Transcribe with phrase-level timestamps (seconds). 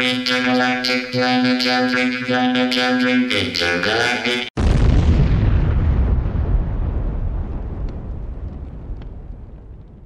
[0.00, 4.48] Intergalactic planetary, planetary, intergalactic.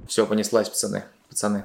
[0.05, 1.05] Все, понеслась, пацаны.
[1.29, 1.63] Пацаны.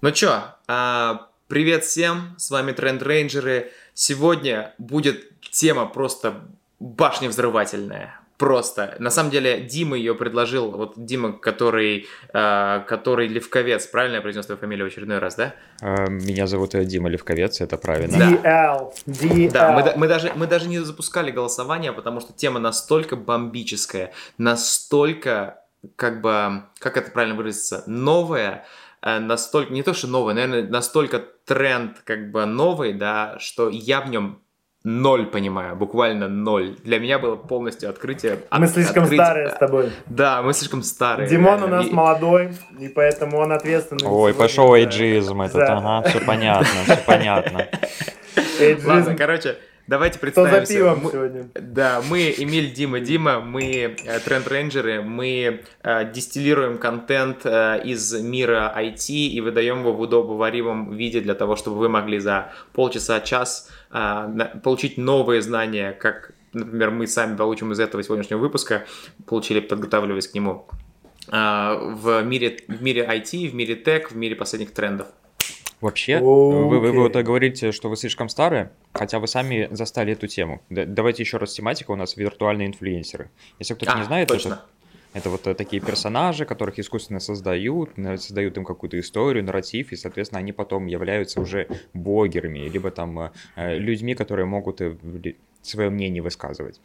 [0.00, 3.70] Ну чё, а, привет всем, с вами Тренд Рейнджеры.
[3.94, 6.44] Сегодня будет тема просто
[6.80, 8.25] башня взрывательная.
[8.38, 8.96] Просто.
[8.98, 10.70] На самом деле, Дима ее предложил.
[10.70, 15.54] Вот Дима, который, а, который Левковец, правильно я произнес твою фамилию в очередной раз, да?
[15.80, 18.18] А, Меня зовут э, Дима Левковец, это правильно.
[18.18, 18.30] Да.
[18.30, 18.92] DL.
[19.06, 19.50] DL.
[19.52, 25.62] Да, мы, мы даже, мы даже не запускали голосование, потому что тема настолько бомбическая, настолько,
[25.96, 28.66] как бы, как это правильно выразиться, новая,
[29.00, 34.02] э, настолько, не то что новая, наверное, настолько тренд как бы новый, да, что я
[34.02, 34.42] в нем
[34.88, 36.76] ноль понимаю, буквально ноль.
[36.84, 38.38] Для меня было полностью открытие.
[38.52, 39.90] Мы от- слишком открытие- старые с тобой.
[40.06, 41.28] Да, мы слишком старые.
[41.28, 41.76] Димон у реально.
[41.78, 44.06] нас И- молодой, и поэтому он ответственный.
[44.08, 47.66] Ой, пошел эйджизм этот, за- ага, все понятно, все понятно.
[48.60, 48.88] эйджизм.
[48.88, 49.56] Ладно, короче,
[49.88, 50.74] давайте Кто за представимся.
[50.74, 51.48] пивом Мы- сегодня?
[51.54, 58.72] Да, мы Эмиль, Дима, Дима, мы э, тренд-рейнджеры, мы э, дистиллируем контент э, из мира
[58.76, 63.70] IT и выдаем его в удобоваримом виде для того, чтобы вы могли за полчаса, час
[63.90, 68.84] э, на- получить новые знания, как, например, мы сами получим из этого сегодняшнего выпуска,
[69.26, 70.66] получили, подготавливаясь к нему,
[71.30, 75.06] э, в мире, в мире IT, в мире тег, в мире последних трендов.
[75.80, 76.98] Вообще, вы, вы, вы Окей.
[77.00, 80.62] вот говорите, что вы слишком старые, хотя вы сами застали эту тему.
[80.70, 83.30] Д- Давайте еще раз тематика у нас виртуальные инфлюенсеры.
[83.58, 84.48] Если кто-то А, не знает, точно.
[85.12, 89.96] это, это вот э, такие персонажи, которых искусственно создают, создают им какую-то историю, нарратив, и,
[89.96, 94.80] соответственно, они потом являются уже блогерами, либо там э, э, людьми, которые могут
[95.60, 96.80] свое мнение высказывать.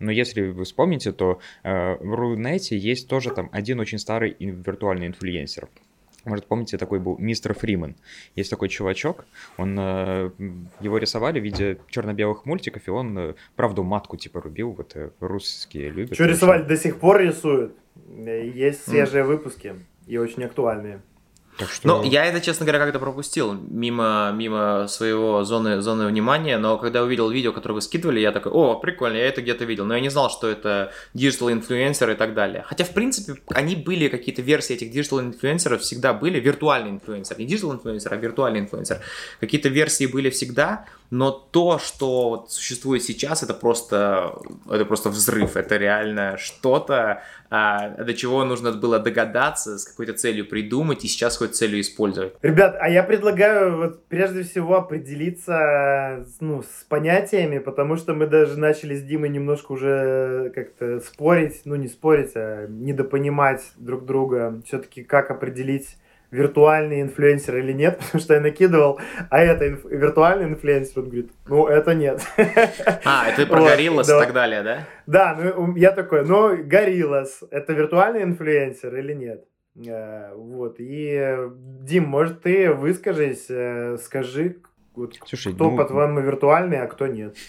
[0.00, 5.06] Но если вы вспомните, то э, в Рунете есть тоже там один очень старый виртуальный
[5.06, 5.68] инфлюенсер.
[6.24, 7.96] Может, помните, такой был мистер Фриман.
[8.34, 10.30] Есть такой чувачок, он, э,
[10.80, 15.10] его рисовали в виде черно-белых мультиков, и он э, правду матку типа рубил, вот э,
[15.20, 16.14] русские любят.
[16.14, 16.62] Что рисовали?
[16.62, 17.76] До сих пор рисуют.
[18.16, 19.74] Есть свежие выпуски
[20.06, 21.00] и очень актуальные.
[21.56, 21.86] Так что...
[21.86, 27.02] Ну, я это, честно говоря, как-то пропустил мимо, мимо своего зоны, зоны внимания, но когда
[27.02, 30.00] увидел видео, которое вы скидывали, я такой, о, прикольно, я это где-то видел, но я
[30.00, 32.64] не знал, что это digital инфлюенсер и так далее.
[32.66, 37.46] Хотя, в принципе, они были, какие-то версии этих digital инфлюенсеров всегда были, виртуальный инфлюенсер, не
[37.46, 39.00] digital инфлюенсер, а виртуальный инфлюенсер.
[39.38, 44.36] Какие-то версии были всегда, но то, что вот существует сейчас, это просто,
[44.68, 50.44] это просто взрыв, это реально что-то, а, до чего нужно было догадаться, с какой-то целью
[50.44, 52.34] придумать и сейчас с какой-то целью использовать.
[52.42, 58.58] Ребят, а я предлагаю вот прежде всего определиться ну, с понятиями, потому что мы даже
[58.58, 64.60] начали с Димой немножко уже как-то спорить, ну не спорить, а недопонимать друг друга.
[64.66, 65.96] Все-таки как определить
[66.30, 69.00] виртуальный инфлюенсер или нет, потому что я накидывал,
[69.30, 72.20] а это инф- виртуальный инфлюенсер, он говорит, ну это нет.
[73.04, 74.16] А, это про Вот, да.
[74.16, 74.78] и так далее, да?
[75.06, 79.44] Да, ну я такой, ну Gorillaz, это виртуальный инфлюенсер или нет?
[79.76, 81.36] Э, Вот, и,
[81.82, 84.58] Дим, может, ты выскажись, э, скажи,
[84.94, 87.36] вот, Слушай, кто, ну, по-твоему, виртуальный, а кто нет?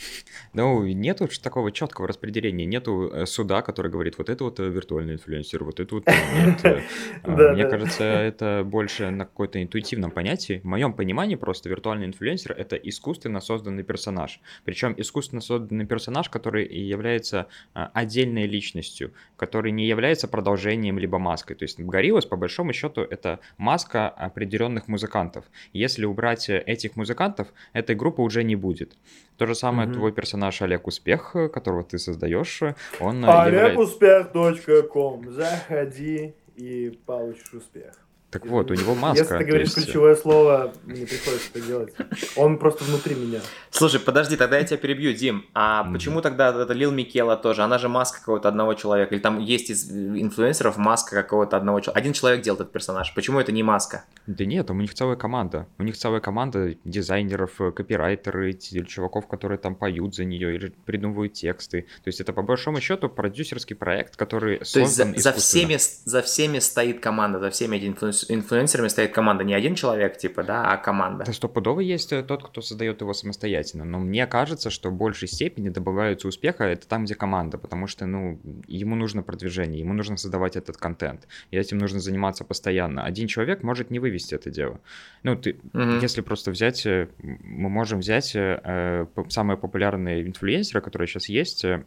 [0.53, 5.15] Ну, нету такого четкого распределения, нету э, суда, который говорит, вот это вот э, виртуальный
[5.15, 6.13] инфлюенсер, вот это вот э,
[6.45, 6.83] нет.
[7.25, 10.61] Мне кажется, это больше на какой-то интуитивном понятии.
[10.63, 14.39] В моем понимании просто виртуальный инфлюенсер— это искусственно созданный персонаж.
[14.63, 21.55] Причем искусственно созданный персонаж, который является отдельной личностью, который не является продолжением либо маской.
[21.55, 25.45] То есть Гориллас, по большому счету, это маска определенных музыкантов.
[25.73, 27.34] Если убрать этих музыкантов,
[27.73, 28.95] этой группы уже не будет.
[29.37, 29.97] То же самое Мгм.
[29.97, 32.61] твой персонаж Олег Успех, которого ты создаешь,
[32.99, 33.65] он э, является...
[33.65, 37.93] Олегуспех.ком Заходи и получишь успех.
[38.35, 39.19] Так вот, у него маска.
[39.23, 41.93] Если ты говоришь есть, э, ключевое слово, мне приходится это делать.
[42.35, 43.39] Он просто внутри меня.
[43.71, 45.45] Слушай, подожди, тогда я тебя перебью, Дим.
[45.53, 45.93] А Мгм.
[45.93, 47.61] почему тогда это Лил Микела тоже?
[47.63, 49.15] Она же маска какого-то одного человека.
[49.15, 51.97] Или там есть из инфлюенсеров маска какого-то одного человека.
[51.99, 53.13] Один человек делает этот персонаж.
[53.15, 54.03] Почему это не маска?
[54.27, 55.67] Да нет, у них целая команда.
[55.77, 60.73] У них целая команда дизайнеров, э, копирайтеры, те- чуваков, которые там поют за нее или
[60.85, 61.83] придумывают тексты.
[62.03, 65.77] То есть это по большому счету продюсерский проект, который То есть за, создан за всеми,
[66.05, 69.43] за всеми стоит команда, за всеми этими инфлюенс- инфлюенсерами стоит команда.
[69.43, 71.25] Не один человек, типа, да, а команда.
[71.25, 75.27] Да стопудово есть э, тот, кто создает его самостоятельно, но мне кажется, что в большей
[75.27, 80.17] степени добавляются успеха это там, где команда, потому что, ну, ему нужно продвижение, ему нужно
[80.17, 83.03] создавать этот контент, и этим нужно заниматься постоянно.
[83.03, 84.79] Один человек может не вывести это дело.
[85.23, 85.99] Ну, ты, Мгм.
[85.99, 91.65] если просто взять, э, мы можем взять э, э, самые популярные инфлюенсеры, которые сейчас есть,
[91.65, 91.83] э,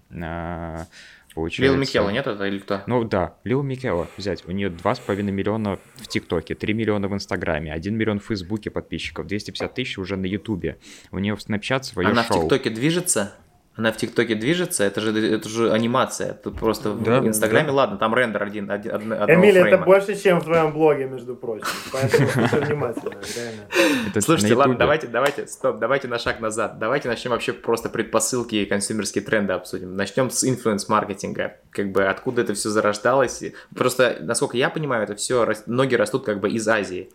[1.39, 1.63] получается.
[1.73, 2.83] Лил Микела, нет это или кто?
[2.87, 4.45] Ну да, Лил Микела взять.
[4.47, 9.27] У нее 2,5 миллиона в ТикТоке, 3 миллиона в Инстаграме, 1 миллион в Фейсбуке подписчиков,
[9.27, 10.79] 250 тысяч уже на Ютубе.
[11.13, 12.41] У нее в Снапчат свое Она шоу.
[12.41, 13.35] в ТикТоке движется?
[13.79, 14.83] Она в ТикТоке движется?
[14.83, 16.35] Это же, это же анимация.
[16.35, 17.73] Тут просто Да, в Инстаграме, да.
[17.75, 19.85] ладно, там рендер один, один одно- одного Эмиль, это фрейма.
[19.85, 21.65] больше, чем в твоем блоге, между прочим.
[21.93, 22.29] Поэтому
[22.67, 23.61] внимательно, реально.
[24.11, 26.81] Это Слушайте, ладно, давайте, давайте, стоп, давайте на шаг назад.
[26.81, 29.95] Давайте начнем вообще просто предпосылки и консюмерские тренды обсудим.
[29.97, 31.53] Начнем с инфлюенс-маркетинга.
[31.71, 33.45] Как бы откуда это все зарождалось.
[33.77, 37.11] Просто, насколько я понимаю, это все, ноги растут как бы из Азии.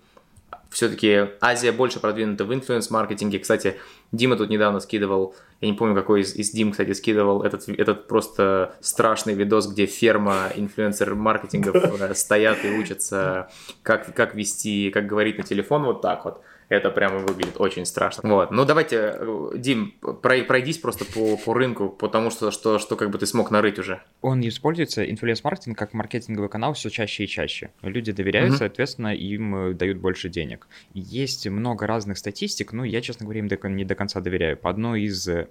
[0.73, 3.39] Все-таки Азия больше продвинута в инфлюенс-маркетинге.
[3.39, 3.77] Кстати,
[4.11, 8.07] Дима тут недавно скидывал, я не помню, какой из, из Дим, кстати, скидывал этот, этот
[8.07, 13.49] просто страшный видос, где ферма инфлюенсер-маркетингов э, стоят и учатся,
[13.81, 16.41] как, как вести, как говорить на телефон вот так вот.
[16.73, 18.27] Это прямо выглядит очень страшно.
[18.29, 18.51] Вот.
[18.51, 23.11] Ну, давайте, э, Дим, прой- пройдись просто по, по рынку, потому что, что, что как
[23.11, 24.01] бы ты смог нарыть уже.
[24.21, 27.69] Он используется, инфлюенс-маркетинг, как маркетинговый канал все чаще и чаще.
[27.83, 28.57] Люди доверяют, Мгм.
[28.57, 30.67] соответственно, им э, дают больше денег.
[30.93, 34.57] Есть много разных статистик, но я, честно говоря, им не до конца доверяю.
[34.57, 35.47] По одной из э,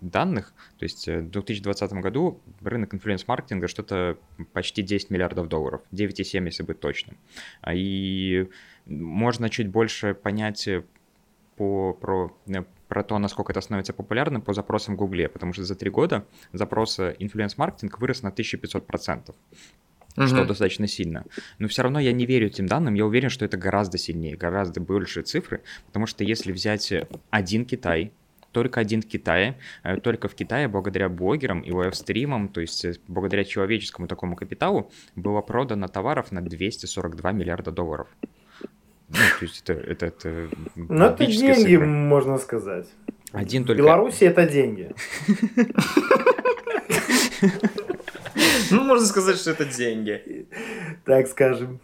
[0.00, 4.16] данных, то есть э, в 2020 году рынок инфлюенс-маркетинга что-то
[4.52, 7.16] почти 10 миллиардов долларов, 9,7, если быть точным.
[7.62, 8.48] А И
[8.90, 10.82] можно чуть больше понять э,
[11.56, 15.64] по, про, э, про то, насколько это становится популярным по запросам в Гугле, потому что
[15.64, 19.34] за три года запрос э, инфлюенс-маркетинг вырос на 1500%,
[20.12, 20.46] что Мгм.
[20.46, 21.24] достаточно сильно.
[21.58, 24.80] Но все равно я не верю этим данным, я уверен, что это гораздо сильнее, гораздо
[24.80, 26.92] больше цифры, потому что если взять
[27.30, 28.12] один Китай,
[28.50, 29.56] только один в Китае,
[30.02, 35.86] только в Китае благодаря блогерам и лайвстримам, то есть благодаря человеческому такому капиталу, было продано
[35.86, 38.08] товаров на 242 миллиарда долларов.
[39.10, 41.86] Ну, то есть это, это, это Ну, это деньги, цифры.
[41.86, 42.86] можно сказать.
[43.32, 43.82] Один В только...
[43.82, 44.92] Беларуси это деньги.
[48.70, 50.46] Ну, можно сказать, что это деньги.
[51.04, 51.80] Так скажем.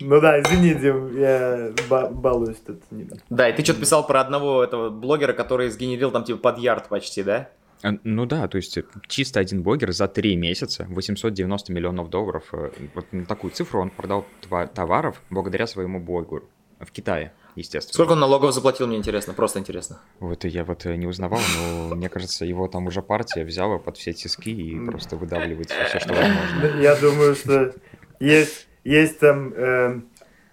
[0.00, 2.80] Ну да, извини, Дим, я ба- балуюсь тут.
[2.90, 6.58] не- Да, и ты что-то писал про одного этого блогера, который сгенерил там типа под
[6.58, 7.50] ярд почти, да?
[7.82, 12.44] А, Ну да, то есть э, чисто один блогер за три месяца 890 миллионов долларов.
[12.52, 14.26] э, Вот на такую цифру он продал
[14.74, 16.42] товаров благодаря своему блогу
[16.80, 17.94] в Китае, естественно.
[17.94, 20.00] Сколько он налогов заплатил, мне интересно, просто интересно.
[20.20, 23.96] Вот я вот э, не узнавал, но мне кажется, его там уже партия взяла под
[23.96, 26.80] все тиски и просто выдавливает все, что возможно.
[26.80, 27.74] Я думаю, что
[28.20, 30.00] есть, есть там э,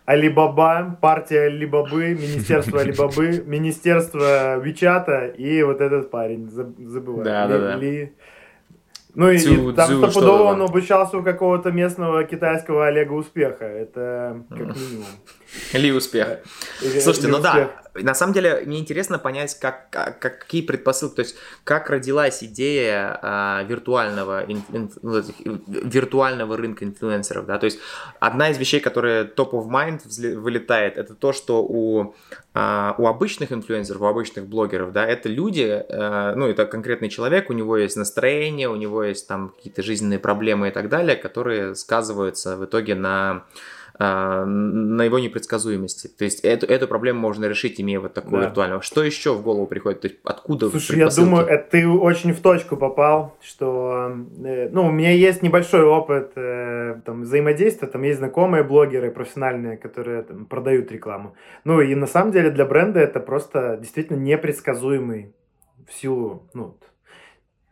[0.06, 7.24] Алибаба, партия Алибабы, министерство Алибабы, министерство Вичата и вот этот парень, заб- забываю.
[7.26, 7.76] Да, Ли- да, да.
[7.76, 8.14] Ли-
[9.16, 9.38] Ну и,
[9.74, 13.66] там Цю, стопудово он обучался у какого-то местного китайского Олега Успеха.
[13.66, 15.06] Это как минимум.
[15.74, 16.28] Или успех.
[16.84, 17.54] Или- Слушайте, или ну да,
[17.96, 23.20] на самом деле мне интересно понять, как, как- какие предпосылки, то есть как родилась идея
[23.22, 25.24] а, виртуального, ин- ин- ну, э,
[25.68, 27.80] виртуального рынка инфлюенсеров, да, то есть
[28.20, 30.02] одна из вещей, которая top of mind
[30.36, 32.16] вылетает, это то, что у,
[32.54, 37.50] а, у обычных инфлюенсеров, у обычных блогеров, да, это люди, э, ну, это конкретный человек,
[37.50, 41.76] у него есть настроение, у него есть там какие-то жизненные проблемы и так далее, которые
[41.76, 43.44] сказываются в итоге на а,
[43.98, 46.08] на его непредсказуемости.
[46.08, 48.48] То есть эту, эту проблему можно решить, имея вот такую Да.
[48.48, 48.82] виртуальную.
[48.82, 50.02] Что еще в голову приходит?
[50.02, 54.12] То есть откуда Слушай, я думаю, это ты очень в точку попал, что,
[54.44, 59.78] э, ну, у меня есть небольшой опыт э, там, взаимодействия, там есть знакомые блогеры профессиональные,
[59.78, 61.36] которые там, продают рекламу.
[61.64, 65.34] Ну, и на самом деле для бренда это просто действительно непредсказуемый
[65.88, 66.78] в силу, ну,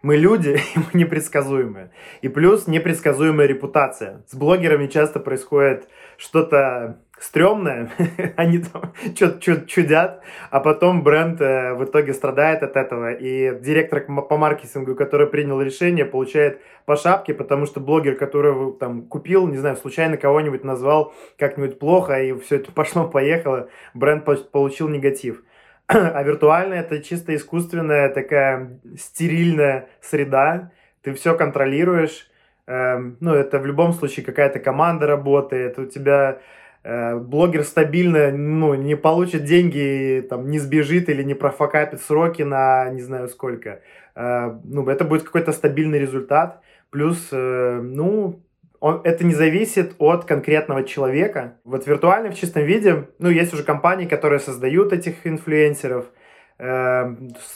[0.03, 1.89] мы люди, и мы непредсказуемые.
[2.21, 4.23] И плюс непредсказуемая репутация.
[4.27, 5.87] С блогерами часто происходит
[6.23, 7.89] что-то стрёмное,
[8.37, 14.01] они там что-то чудят, а потом бренд э, в итоге страдает от этого, и директор
[14.01, 19.57] по маркетингу, который принял решение, получает по шапке, потому что блогер, который там купил, не
[19.57, 25.43] знаю, случайно кого-нибудь назвал как-нибудь плохо, и все это пошло-поехало, бренд по- получил негатив.
[25.87, 32.27] А виртуально это чисто искусственная такая стерильная среда, ты все контролируешь,
[32.67, 36.39] ну, это в любом случае какая-то команда работает, у тебя
[36.83, 42.89] э, блогер стабильно, ну, не получит деньги, там, не сбежит или не профокапит сроки на
[42.89, 43.81] не знаю сколько.
[44.15, 46.61] Э, ну, это будет какой-то стабильный результат.
[46.89, 48.43] Плюс, э, ну,
[48.79, 51.55] он, это не зависит от конкретного человека.
[51.63, 56.05] Вот виртуально в чистом виде, ну, есть уже компании, которые создают этих инфлюенсеров,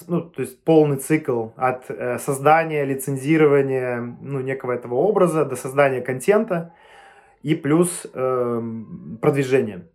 [0.07, 6.01] ну, то есть полный цикл от э, создания, лицензирования, ну, некого этого образа до создания
[6.01, 6.73] контента
[7.41, 9.87] и плюс эм, продвижение.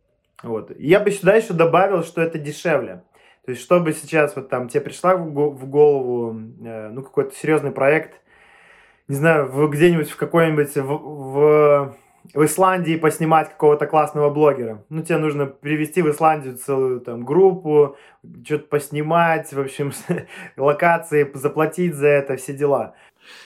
[0.42, 0.72] Вот.
[0.78, 3.02] Я бы сюда еще добавил, что это дешевле.
[3.44, 7.34] То есть, чтобы сейчас вот там тебе пришла в го- в голову, э, ну, какой-то
[7.34, 8.20] серьезный проект,
[9.08, 11.96] не знаю, где-нибудь в какой-нибудь в, в,
[12.34, 14.84] в Исландии поснимать какого-то классного блогера.
[14.88, 17.96] Ну, тебе нужно привести в Исландию целую там группу,
[18.44, 19.92] что-то поснимать, в общем,
[20.56, 22.94] локации, заплатить за это, все дела.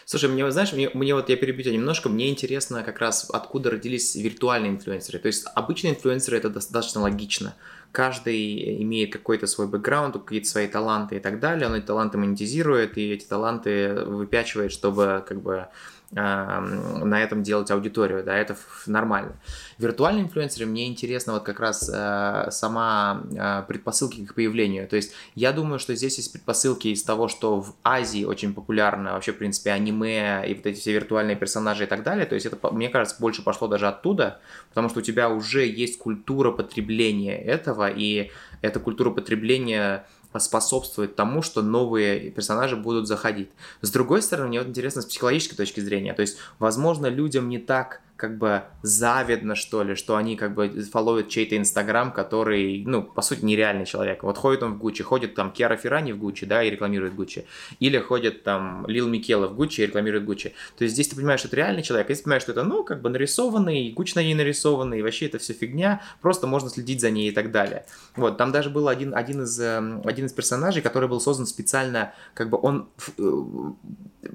[0.04, 3.70] Слушай, мне, знаешь, мне, мне вот я перебью тебя немножко, мне интересно как раз, откуда
[3.70, 5.18] родились виртуальные инфлюенсеры.
[5.18, 7.54] То есть обычные инфлюенсеры это достаточно логично.
[7.92, 11.68] Каждый имеет какой-то свой бэкграунд, какие-то свои таланты и так далее.
[11.68, 15.68] Он эти таланты монетизирует, и эти таланты выпячивает, чтобы как бы
[16.12, 19.32] на этом делать аудиторию, да, это нормально.
[19.78, 24.94] Виртуальные инфлюенсеры, мне интересно вот как раз э, сама э, предпосылки к их появлению, то
[24.94, 29.32] есть я думаю, что здесь есть предпосылки из того, что в Азии очень популярно вообще,
[29.32, 32.56] в принципе, аниме и вот эти все виртуальные персонажи и так далее, то есть это,
[32.70, 37.90] мне кажется, больше пошло даже оттуда, потому что у тебя уже есть культура потребления этого,
[37.90, 38.30] и
[38.62, 40.06] эта культура потребления
[40.38, 43.48] способствует тому, что новые персонажи будут заходить.
[43.80, 46.12] С другой стороны, мне вот интересно с психологической точки зрения.
[46.14, 50.68] То есть, возможно, людям не так как бы завидно, что ли, что они как бы
[50.90, 54.22] фолловят чей-то инстаграм, который, ну, по сути, нереальный человек.
[54.22, 57.46] Вот ходит он в Гуччи, ходит там Киара Феррани в Гуччи, да, и рекламирует Гуччи.
[57.78, 60.54] Или ходит там Лил Микела в Гуччи и рекламирует Гуччи.
[60.78, 62.64] То есть здесь ты понимаешь, что это реальный человек, а здесь ты понимаешь, что это,
[62.64, 66.70] ну, как бы нарисованный, Гуччи на ней нарисованный, и вообще это все фигня, просто можно
[66.70, 67.84] следить за ней и так далее.
[68.16, 72.14] Вот, там даже был один, один, из, эм, один из персонажей, который был создан специально,
[72.34, 73.42] как бы он э,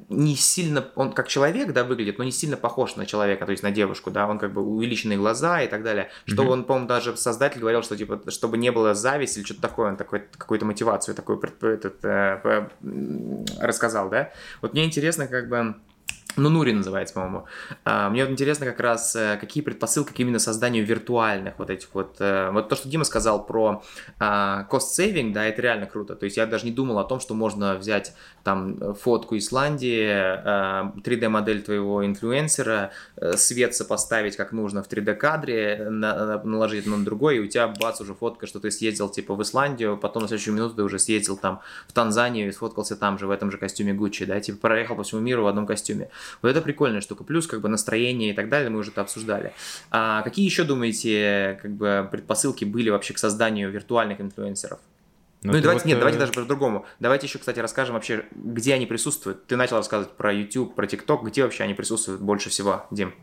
[0.10, 3.64] не сильно, он как человек, да, выглядит, но не сильно похож на человека, то есть
[3.64, 6.10] на девушку, да, он как бы увеличенные глаза и так далее.
[6.26, 6.48] Что mm-hmm.
[6.48, 9.98] он, по-моему, даже создатель говорил, что типа, чтобы не было зависти или что-то такое, он
[9.98, 12.68] такой, какую-то мотивацию такую этот, э,
[13.60, 14.32] рассказал, да.
[14.62, 15.76] Вот мне интересно, как бы,
[16.38, 17.46] ну, Нури называется, по-моему.
[17.84, 21.90] А, мне вот интересно как раз, э, какие предпосылки к именно созданию виртуальных вот этих
[21.94, 22.16] вот...
[22.20, 23.84] Э, вот то, что Дима сказал про
[24.20, 26.16] а, cost saving, да, это реально круто.
[26.16, 30.08] То есть я даже не думал о том, что можно взять там фотку Исландии,
[31.02, 37.40] 3D-модель а, твоего инфлюенсера, э, свет сопоставить как нужно в 3D-кадре, наложить на другой, и
[37.40, 40.76] у тебя, бац, уже фотка, что ты съездил типа в Исландию, потом на следующую минуту
[40.76, 44.26] ты уже съездил там в Танзанию и сфоткался там же, в этом же костюме Гуччи,
[44.26, 46.10] да, типа проехал по всему миру в одном костюме.
[46.42, 47.24] Вот это прикольная штука.
[47.24, 49.54] Плюс как бы настроение и так далее, мы уже это обсуждали.
[49.90, 54.80] А какие еще, думаете, как бы предпосылки были вообще к созданию виртуальных инфлюенсеров?
[55.44, 56.86] Ну, ну и давайте, вот, нет, давайте даже по-другому.
[57.00, 59.48] Давайте еще, кстати, расскажем вообще, где они присутствуют.
[59.48, 63.14] Ты начал рассказывать про YouTube, про TikTok, где вообще они присутствуют больше всего, Дим?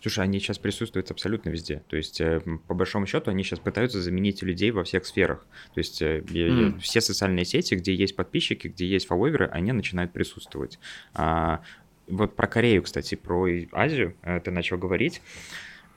[0.00, 1.82] Слушай, они сейчас присутствуют абсолютно везде.
[1.88, 5.44] То есть, э, по большому счету, они сейчас пытаются заменить людей во всех сферах.
[5.74, 6.78] То есть, mm.
[6.78, 10.78] все социальные сети, где есть подписчики, где есть фолловеры, они начинают присутствовать.
[11.14, 11.62] А,
[12.08, 15.22] вот про Корею, кстати, про Азию э, ты начал говорить.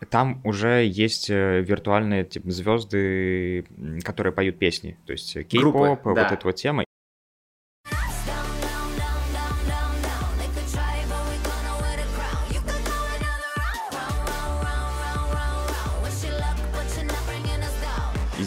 [0.09, 3.65] Там уже есть э, виртуальные типа, звезды,
[4.03, 4.97] которые поют песни.
[5.05, 6.83] То есть кей-поп, вот эта вот тема.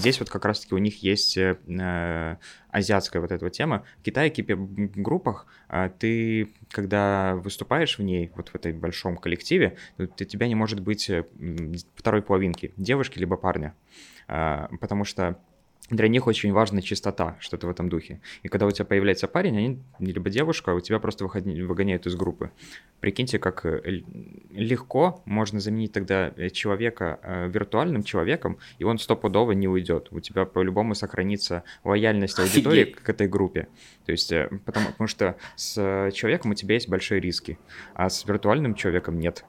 [0.05, 2.37] Здесь вот как раз-таки у них есть э, э,
[2.71, 3.85] азиатская вот эта вот тема.
[4.01, 10.07] В Китае, группах, э, ты, когда выступаешь в ней, вот в этой большом коллективе, у
[10.07, 11.25] тебя не может быть э,
[11.97, 13.75] второй половинки, девушки либо парня.
[14.29, 15.39] Э, потому что
[15.91, 18.21] для них очень важна чистота, что-то в этом духе.
[18.43, 22.51] И когда у тебя появляется парень, они, либо девушка, у тебя просто выгоняют из группы.
[23.01, 24.03] Прикиньте, как э,
[24.51, 30.09] легко можно заменить тогда э, человека э, виртуальным человеком, и он стопудово не уйдет.
[30.11, 33.03] У тебя по-любому сохранится лояльность аудитории Офигеть.
[33.03, 33.69] к этой группе.
[34.07, 34.33] То есть,
[34.65, 37.59] потому, потому что с человеком у тебя есть большие риски,
[37.93, 39.45] а с виртуальным человеком нет.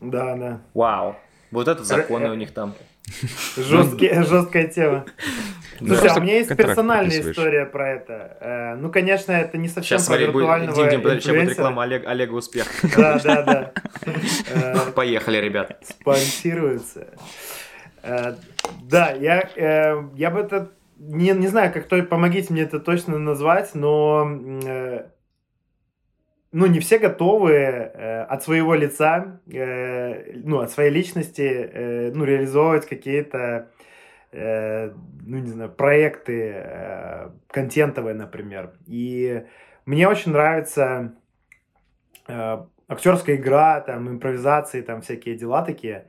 [0.00, 0.62] Да, да.
[0.74, 1.16] Вау.
[1.50, 2.76] Вот это законы у них там.
[3.56, 5.04] Жесткая тема.
[5.78, 8.36] Слушай, а у меня есть персональная история про это.
[8.40, 12.66] Э, ну, конечно, это не совсем про виртуального Сейчас будет реклама Олега Успех.
[12.96, 13.72] Да, да, да.
[14.54, 15.78] Э, Поехали, ребят.
[15.82, 17.08] Спонсируется.
[18.02, 18.34] Э,
[18.82, 19.48] да, я,
[20.14, 20.70] я бы это...
[20.98, 24.26] Не, не знаю, как то, помогите мне это точно назвать, но
[26.52, 32.24] ну, не все готовы э, от своего лица, э, ну, от своей личности, э, ну,
[32.24, 33.70] реализовывать какие-то,
[34.32, 34.90] э,
[35.26, 38.72] ну, не знаю, проекты э, контентовые, например.
[38.86, 39.44] И
[39.84, 41.14] мне очень нравится
[42.28, 46.06] э, актерская игра, там, импровизации, там, всякие дела такие.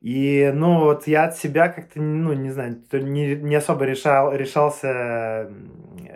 [0.00, 5.50] И, ну, вот я от себя как-то, ну, не знаю, не, не особо решал, решался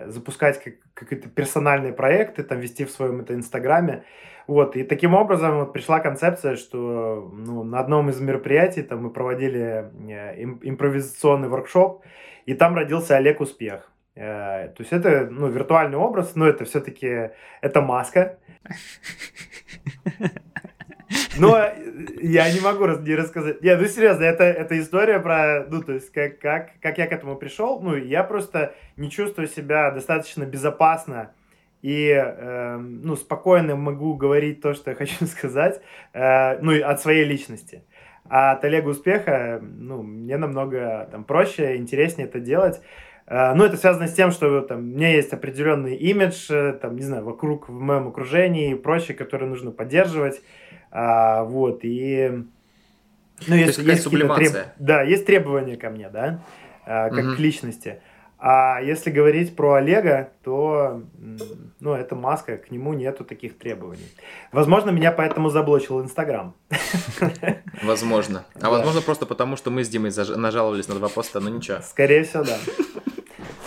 [0.07, 4.05] запускать как, какие-то персональные проекты, там, вести в своем это инстаграме.
[4.47, 9.11] Вот, и таким образом вот пришла концепция, что ну, на одном из мероприятий там мы
[9.11, 12.05] проводили э, им, импровизационный воркшоп,
[12.47, 13.91] и там родился Олег Успех.
[14.17, 17.31] Э, то есть это, ну, виртуальный образ, но это все-таки,
[17.61, 18.39] это маска.
[21.37, 21.59] Но
[22.21, 23.63] я не могу не рассказать.
[23.63, 27.13] Нет, ну серьезно, это, это история про, ну, то есть, как, как, как я к
[27.13, 27.81] этому пришел.
[27.81, 31.33] Ну, я просто не чувствую себя достаточно безопасно
[31.83, 35.81] и, э, ну, спокойно могу говорить то, что я хочу сказать,
[36.13, 37.83] э, ну, от своей личности.
[38.29, 42.81] А от Олега Успеха, ну, мне намного там проще, интереснее это делать.
[43.27, 46.97] Э, ну, это связано с тем, что там, у меня есть определенный имидж, э, там,
[46.97, 50.41] не знаю, вокруг, в моем окружении и прочее, который нужно поддерживать.
[50.93, 52.45] А, вот, и...
[53.47, 54.67] Ну, если есть, есть треб...
[54.79, 56.41] Да, есть требования ко мне, да,
[56.85, 57.37] а, как угу.
[57.37, 58.01] к личности.
[58.45, 61.01] А если говорить про Олега, то,
[61.79, 64.09] ну, это маска, к нему нету таких требований.
[64.51, 66.53] Возможно, меня поэтому заблочил Инстаграм.
[67.85, 68.45] Возможно.
[68.61, 71.79] А возможно просто потому, что мы с Димой нажаловались на два поста, но ничего.
[71.83, 72.59] Скорее всего, да.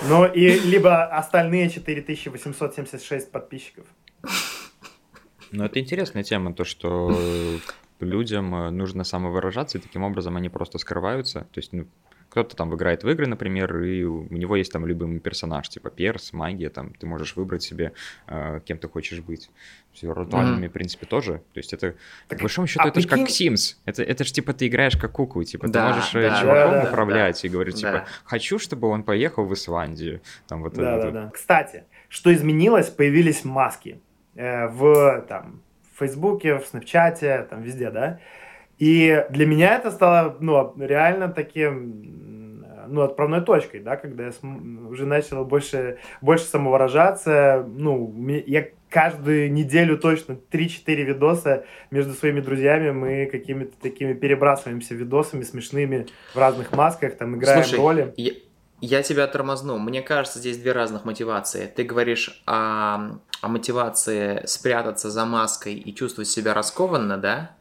[0.07, 3.85] Ну, и либо остальные 4876 подписчиков.
[5.51, 7.17] Ну, это интересная тема, то, что
[7.99, 11.41] людям э, нужно самовыражаться, и таким образом они просто скрываются.
[11.51, 11.87] То есть, ну,
[12.35, 16.33] кто-то там играет в игры, например, и у него есть там любимый персонаж, типа перс,
[16.33, 17.93] магия, там ты можешь выбрать себе,
[18.27, 19.49] э, кем ты хочешь быть.
[19.93, 20.69] С виртуальными, mm-hmm.
[20.69, 21.41] в принципе, тоже.
[21.53, 21.95] То есть это,
[22.27, 23.75] так, по большому счету, а это же как Sims.
[23.85, 26.71] Это, это же типа ты играешь как куклу, типа да, ты можешь э, да, чуваком
[26.71, 27.91] да, управлять да, и говорить, да.
[27.91, 30.19] типа, хочу, чтобы он поехал в Исландию.
[30.47, 31.31] Там вот да, это, да, да.
[31.33, 34.01] Кстати, что изменилось, появились маски
[34.35, 35.61] в там
[35.95, 38.19] в Фейсбуке, в Снапчате, там везде, да.
[38.77, 44.31] И для меня это стало, ну, реально таким, ну, отправной точкой, да, когда я
[44.89, 48.13] уже начал больше, больше самовыражаться, ну,
[48.45, 56.07] я каждую неделю точно 3-4 видоса между своими друзьями мы какими-то такими перебрасываемся видосами смешными
[56.33, 58.13] в разных масках, там играем Слушай, роли.
[58.17, 58.31] Я,
[58.85, 59.77] я тебя тормозну.
[59.77, 61.71] Мне кажется, здесь две разных мотивации.
[61.73, 67.51] Ты говоришь о, о мотивации спрятаться за маской и чувствовать себя раскованно, да?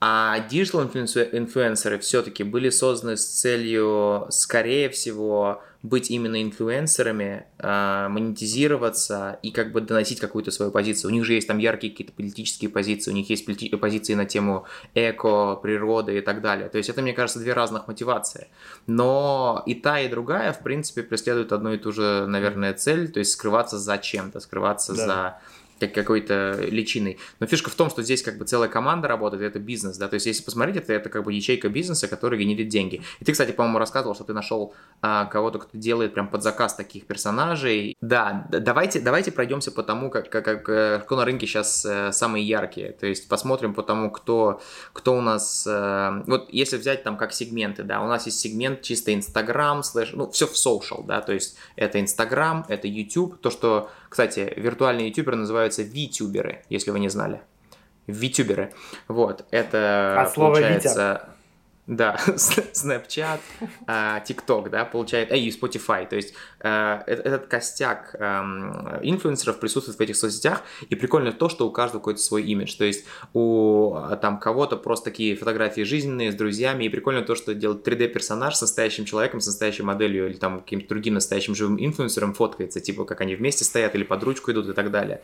[0.00, 9.38] А диджитал инфлюенсеры все-таки были созданы с целью, скорее всего, быть именно инфлюенсерами, э, монетизироваться
[9.42, 11.10] и как бы доносить какую-то свою позицию.
[11.10, 13.46] У них же есть там яркие какие-то политические позиции, у них есть
[13.80, 16.68] позиции на тему эко, природы и так далее.
[16.68, 18.48] То есть это, мне кажется, две разных мотивации.
[18.86, 23.18] Но и та, и другая, в принципе, преследуют одну и ту же, наверное, цель, то
[23.18, 25.06] есть скрываться за чем-то, скрываться да.
[25.06, 25.40] за
[25.80, 27.18] как какой-то личиной.
[27.40, 30.14] Но фишка в том, что здесь как бы целая команда работает, это бизнес, да, то
[30.14, 33.02] есть если посмотреть, это, это как бы ячейка бизнеса, который генерит деньги.
[33.20, 36.74] И ты, кстати, по-моему, рассказывал, что ты нашел а, кого-то, кто делает прям под заказ
[36.74, 37.96] таких персонажей.
[38.00, 42.12] Да, давайте, давайте пройдемся по тому, как, как, как, э, кто на рынке сейчас э,
[42.12, 44.60] самые яркие, то есть посмотрим по тому, кто,
[44.92, 48.82] кто у нас, э, вот если взять там как сегменты, да, у нас есть сегмент
[48.82, 53.50] чисто Инстаграм, слэш, ну, все в social, да, то есть это Инстаграм, это YouTube, то,
[53.50, 57.40] что, кстати, виртуальные ютуберы называют называются витюберы, если вы не знали.
[58.06, 58.74] Витюберы.
[59.08, 61.29] Вот, это а получается...
[61.90, 63.40] Да, Snapchat,
[63.88, 70.00] а, TikTok, да, получает, и Spotify, то есть э, этот костяк эм, инфлюенсеров присутствует в
[70.00, 74.38] этих соцсетях, и прикольно то, что у каждого какой-то свой имидж, то есть у там
[74.38, 79.04] кого-то просто такие фотографии жизненные с друзьями, и прикольно то, что делает 3D-персонаж с настоящим
[79.04, 83.34] человеком, с настоящей моделью, или там каким-то другим настоящим живым инфлюенсером фоткается, типа как они
[83.34, 85.22] вместе стоят, или под ручку идут и так далее.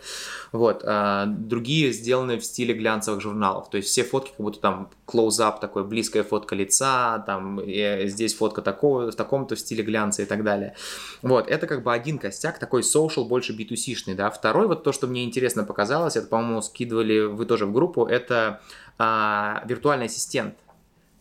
[0.51, 0.83] Вот.
[0.85, 5.61] А другие сделаны в стиле глянцевых журналов, то есть все фотки как будто там close-up
[5.61, 10.75] такой, близкая фотка лица, там, здесь фотка такого, в таком-то стиле глянца и так далее.
[11.23, 14.31] Вот, это как бы один костяк, такой social, больше B2C-шный, да.
[14.31, 18.61] Второй, вот то, что мне интересно показалось, это, по-моему, скидывали вы тоже в группу, это
[18.99, 20.55] а, виртуальный ассистент.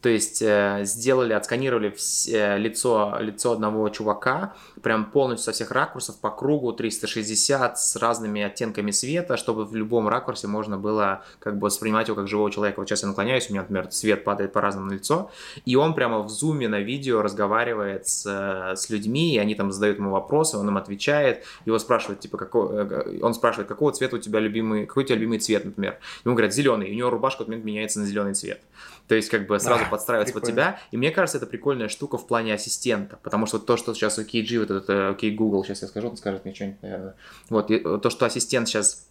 [0.06, 6.20] То есть э, сделали, отсканировали все, лицо, лицо одного чувака, прям полностью со всех ракурсов
[6.20, 11.66] по кругу 360 с разными оттенками света, чтобы в любом ракурсе можно было как бы
[11.66, 12.82] воспринимать его как живого человека.
[12.82, 15.32] Вот сейчас я наклоняюсь, у меня, например, свет падает по-разному на лицо,
[15.66, 19.72] и он прямо в зуме на видео разговаривает с, э, с людьми, и они там
[19.72, 24.18] задают ему вопросы, он им отвечает, его спрашивают, типа, какой, э, он спрашивает, какого цвета
[24.18, 25.98] у тебя любимый, какой у тебя любимый цвет, например.
[26.26, 28.62] Ему говорят, зеленый, и у него рубашка в этот момент меняется на зеленый цвет.
[29.08, 30.56] То есть, как бы сразу подстраиваться прикольно.
[30.56, 30.80] под тебя.
[30.92, 33.18] И мне кажется, это прикольная штука в плане ассистента.
[33.24, 36.10] Потому что то, что сейчас у KG, вот этот э, окей, Google, сейчас я скажу,
[36.10, 37.16] он скажет мне что-нибудь, наверное.
[37.50, 39.08] Вот, и, то, что ассистент сейчас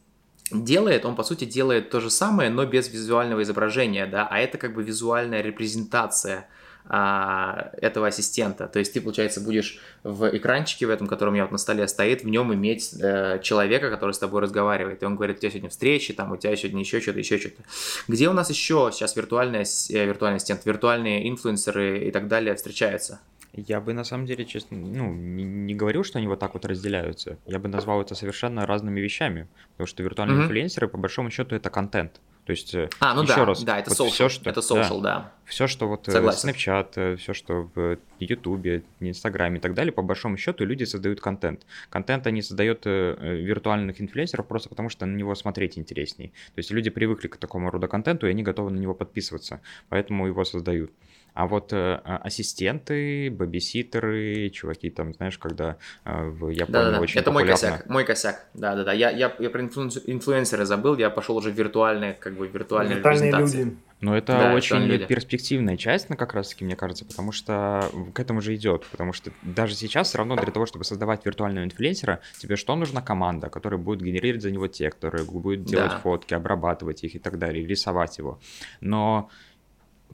[0.50, 4.58] делает, он по сути делает то же самое, но без визуального изображения, да, а это
[4.58, 6.48] как бы визуальная репрезентация
[6.86, 8.68] а, этого ассистента.
[8.68, 11.88] То есть ты, получается, будешь в экранчике в этом, который у меня вот на столе
[11.88, 15.02] стоит, в нем иметь э, человека, который с тобой разговаривает.
[15.02, 17.62] И он говорит, у тебя сегодня встречи, там, у тебя сегодня еще что-то, еще что-то.
[18.06, 23.20] Где у нас еще сейчас виртуальный, э, виртуальный ассистент, виртуальные инфлюенсеры и так далее встречаются?
[23.56, 26.66] Я бы на самом деле, честно, ну, не, не говорил, что они вот так вот
[26.66, 27.38] разделяются.
[27.46, 29.46] Я бы назвал это совершенно разными вещами.
[29.72, 30.44] Потому что виртуальные Мгм.
[30.46, 32.20] инфлюенсеры, по большому счету, это контент.
[32.44, 34.60] То есть, э, А, ну еще да, раз, да, это вот social, всё, что- это
[34.60, 34.66] да.
[34.82, 35.32] social, да.
[35.46, 36.50] все, что вот э, Согласен.
[36.50, 41.64] Snapchat, все, что в Ютубе, Инстаграме и так далее, по большому счету люди создают контент.
[41.88, 46.28] Контент они создают э, э, виртуальных инфлюенсеров просто потому, что на него смотреть интересней.
[46.54, 50.26] То есть люди привыкли к такому рода контенту, и они готовы на него подписываться, поэтому
[50.26, 50.90] его создают.
[51.34, 57.20] А вот э, а, ассистенты, бэбиситеры, чуваки там, знаешь, когда э, в Японии Да-да-да, очень
[57.20, 57.70] это мой популярно...
[57.76, 61.54] косяк, мой косяк, да-да-да, я, я, я про инфлюенс- инфлюенсера забыл, я пошел уже в
[61.54, 63.64] виртуальные, как бы, виртуальные Виртуальные репрезентации.
[63.64, 63.76] люди.
[64.00, 65.06] Но это Да, очень люди.
[65.06, 68.84] перспективная часть, ну, как раз-таки, мне кажется, потому что к этому же идет.
[68.90, 73.00] Потому что даже сейчас все равно для того, чтобы создавать виртуального инфлюенсера, тебе что нужна
[73.00, 75.98] команда, которая будет генерировать за него текст, которая будет делать Да.
[76.00, 78.38] фотки, обрабатывать их и так далее, рисовать его.
[78.82, 79.30] Но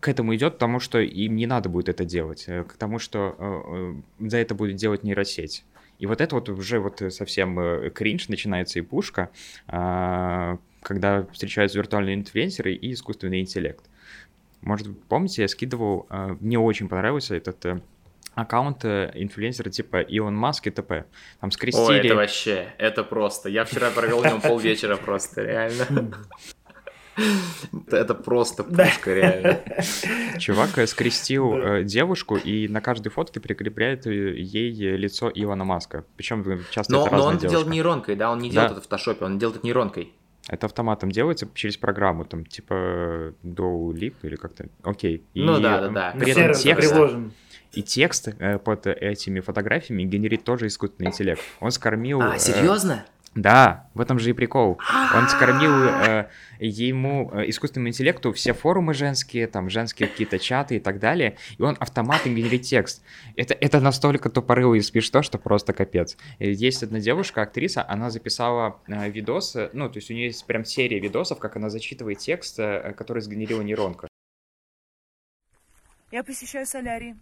[0.01, 3.37] к этому идет, потому что им не надо будет это делать, э, к тому, что
[3.39, 5.65] э, э, за это будет делать нейросеть.
[5.99, 9.29] И вот это вот уже вот совсем кринж начинается и пушка,
[9.69, 13.85] а, когда встречаются виртуальные инфлюенсеры и искусственный интеллект.
[14.63, 16.07] Может, помните, я скидывал,
[16.41, 17.83] мне очень понравился этот
[18.35, 21.05] аккаунт инфлюенсера типа Илон Маск и т.п.
[21.39, 22.07] Там Ой, скрестили...
[22.07, 26.15] это вообще, это просто, я вчера провел в нем полвечера просто, реально.
[27.91, 29.61] Это просто пушка, реально.
[30.39, 35.65] Чувак э, скрестил э, девушку и на каждой фотке прикрепляет э, ей э, лицо Илона
[35.65, 36.05] Маска.
[36.17, 37.51] Причем часто Но, это но он это девушка.
[37.51, 40.13] делает нейронкой, да, он не делает это в фотошопе, он делает это нейронкой.
[40.49, 44.67] Это автоматом делается через программу, там, типа Doolip или как-то.
[44.83, 45.23] Окей.
[45.35, 46.15] И, Ну да, да, да.
[46.19, 46.95] При этом текст,
[47.73, 51.41] и текст э, под этими фотографиями генерит тоже искусственный интеллект.
[51.61, 52.21] Он скормил...
[52.21, 53.05] А, э, серьезно?
[53.37, 54.81] Да, в этом же и прикол.
[55.15, 60.81] Он скормил э, ему, э, искусственному интеллекту, все форумы женские, там, женские какие-то чаты и
[60.81, 63.05] так далее, и он автоматом генерит текст.
[63.37, 66.17] Это, это настолько тупорыло и смешно, что просто капец.
[66.41, 70.65] Есть одна девушка, актриса, она записала э, видосы, ну, то есть у нее есть прям
[70.65, 74.09] серия видосов, как она зачитывает текст, э, который сгенерила нейронка.
[76.11, 77.15] Я посещаю солярий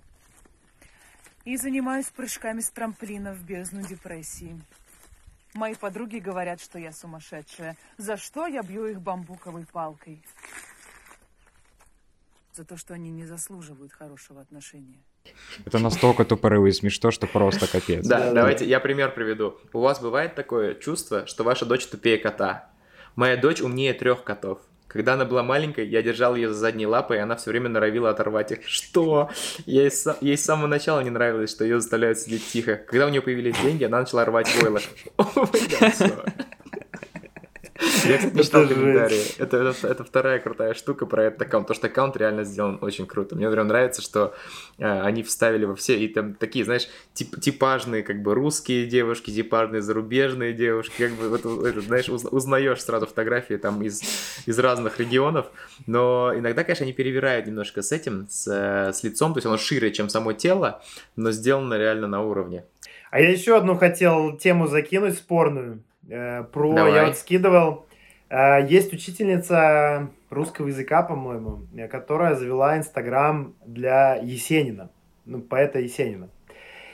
[1.44, 4.58] и занимаюсь прыжками с трамплина в бездну депрессии.
[5.54, 10.22] Мои подруги говорят, что я сумасшедшая, за что я бью их бамбуковой палкой.
[12.52, 14.98] За то, что они не заслуживают хорошего отношения.
[15.64, 18.06] Это настолько тупорыло и смешно, что просто капец.
[18.06, 19.58] Да, давайте я пример приведу.
[19.72, 22.70] У вас бывает такое чувство, что ваша дочь тупее кота.
[23.16, 24.60] Моя дочь умнее трех котов.
[24.88, 28.08] Когда она была маленькой, я держал ее за задние лапы, и она все время норовила
[28.08, 28.66] оторвать их.
[28.66, 29.28] Что?
[29.66, 29.90] Ей,
[30.22, 32.80] ей с самого начала не нравилось, что ее заставляют сидеть тихо.
[32.86, 34.82] Когда у нее появились деньги, она начала рвать войлок.
[38.06, 39.22] Я, кстати, не читал комментарии.
[39.38, 41.66] Это, это, вторая крутая штука про этот аккаунт.
[41.66, 43.36] Потому что аккаунт реально сделан очень круто.
[43.36, 44.34] Мне прям нравится, что
[44.78, 49.30] э, они вставили во все, и там такие, знаешь, тип, типажные, как бы, русские девушки,
[49.30, 54.02] типажные зарубежные девушки, как бы, вот, это, знаешь, уз- узнаешь сразу фотографии там из,
[54.46, 55.46] из разных регионов,
[55.86, 59.56] но иногда, конечно, они перевирают немножко с этим, с, э, с лицом, то есть оно
[59.58, 60.82] шире, чем само тело,
[61.16, 62.64] но сделано реально на уровне.
[63.10, 65.82] А я еще одну хотел тему закинуть спорную.
[66.08, 66.94] Э, Про Давай.
[66.94, 67.86] я вот скидывал.
[68.30, 74.90] Э, Есть учительница русского языка, по-моему, э, которая завела Инстаграм для Есенина,
[75.24, 76.28] ну, поэта Есенина.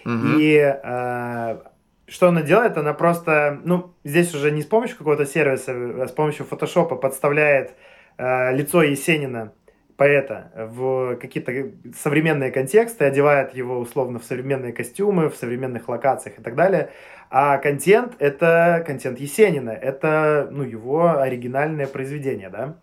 [0.05, 0.37] Мгм.
[0.39, 1.59] И э,
[2.07, 2.77] что она делает?
[2.77, 7.75] Она просто, ну, здесь уже не с помощью какого-то сервиса, а с помощью фотошопа подставляет
[8.19, 9.53] э, лицо Есенина,
[9.97, 11.53] поэта, в какие-то
[11.97, 16.91] современные контексты, одевает его условно в современные костюмы, в современных локациях и так далее.
[17.31, 22.77] А контент— это контент Есенина, это, ну, его оригинальное произведение, да.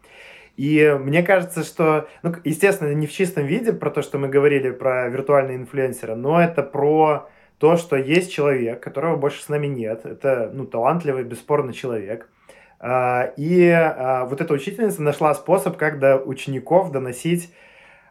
[0.58, 4.71] И мне кажется, что, ну, естественно, не в чистом виде про то, что мы говорили
[4.71, 10.06] про виртуального инфлюенсера, но это про то, что есть человек, которого больше с нами нет.
[10.06, 12.28] Это, ну, талантливый, бесспорно, человек.
[12.84, 17.54] А, И а, вот эта учительница нашла способ, как до учеников доносить,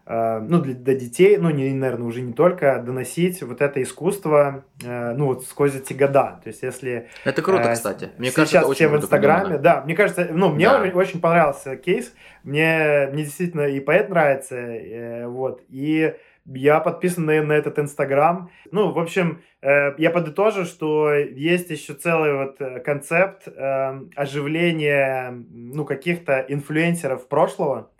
[0.06, 5.26] а, ну, до детей, ну, не, наверное, уже не только, доносить вот это искусство, ну,
[5.26, 6.40] вот сквозь эти года.
[6.42, 8.10] То есть, если Это круто, кстати.
[8.16, 10.80] Мне кажется, это все очень в Инстаграме, да, мне кажется, ну, мне Да.
[10.80, 12.12] очень, очень понравился кейс,
[12.44, 16.14] мне, мне действительно и поэт нравится, э, вот, и
[16.46, 18.50] я подписан на, на этот Инстаграм.
[18.70, 25.30] Ну, в общем, э, я подытожу, что есть еще целый вот э, концепт э, оживления,
[25.30, 27.90] ну, каких-то инфлюенсеров прошлого,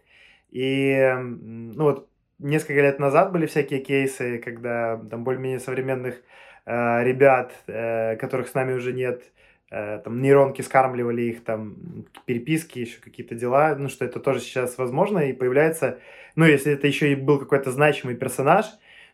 [0.50, 6.22] и, ну, вот, несколько лет назад были всякие кейсы, когда там более-менее современных
[6.66, 9.22] э, ребят, э, которых с нами уже нет,
[9.70, 11.76] там нейронки скармливали их, там
[12.24, 16.00] переписки, еще какие-то дела, ну что это тоже сейчас возможно и появляется,
[16.35, 18.66] ну если это еще и был какой-то значимый персонаж,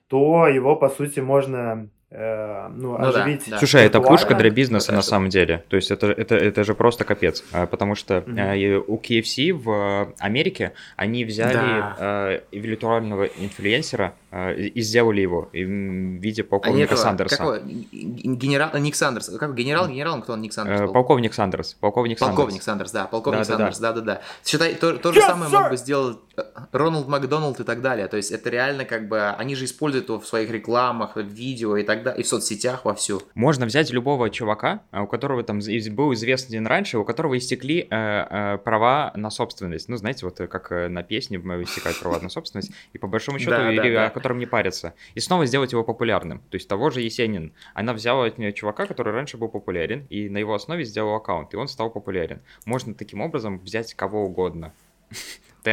[0.09, 3.43] то его, по сути, можно э, ну, Ну да, оживить.
[3.49, 3.59] да.
[3.59, 5.09] Слушай, это пушка для бизнеса на Хорошо.
[5.11, 5.65] самом деле.
[5.69, 7.43] То есть это, это, это же просто капец.
[7.53, 11.97] А, Потому что э, и у KFC в э, Америке они взяли Да.
[11.99, 17.37] э, виртуального инфлюенсера э, и сделали его в виде Они полковника этого, Сандерса.
[17.39, 17.59] какого?
[17.61, 19.29] Генерал, Ник Сандерс.
[19.39, 20.81] Как генерал, генерал, кто он, Ник Сандерс?
[20.81, 20.93] Э, был?
[20.93, 21.75] Полковник Сандерс.
[21.75, 22.65] Полковник, Полковник Сандерс.
[22.65, 23.73] Сандерс, да, полковник Да-да-да.
[23.73, 24.21] Сандерс, да-да-да.
[24.45, 25.61] Считай, то, то же Yes, самое sir!
[25.61, 28.09] мог бы сделать э, Рональд Макдоналд и так далее.
[28.09, 31.77] То есть это реально как бы, они же используют его в своих рекламах, в видео
[31.77, 33.23] и так далее, и в соцсетях вовсю.
[33.35, 37.87] Можно взять любого чувака, а, у которого там был известен раньше, у которого истекли э,
[37.91, 39.89] э, права на собственность.
[39.89, 43.07] Ну, знаете, вот э, как э, на песне э, истекают права на собственность, и по
[43.07, 44.07] большому счету, Да, или да, да.
[44.07, 44.95] о котором не парятся.
[45.15, 46.39] И снова сделать его популярным.
[46.51, 47.53] То есть того же Есенин.
[47.75, 51.55] Она взяла от неё чувака, который раньше был популярен, и на его основе сделала аккаунт,
[51.55, 52.41] и он стал популярен.
[52.65, 54.73] Можно таким образом взять кого угодно.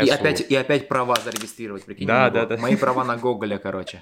[0.02, 2.08] И опять, и опять права зарегистрировать, прикинь.
[2.08, 2.58] Да, да, да.
[2.58, 4.02] Мои права на Гоголя, короче.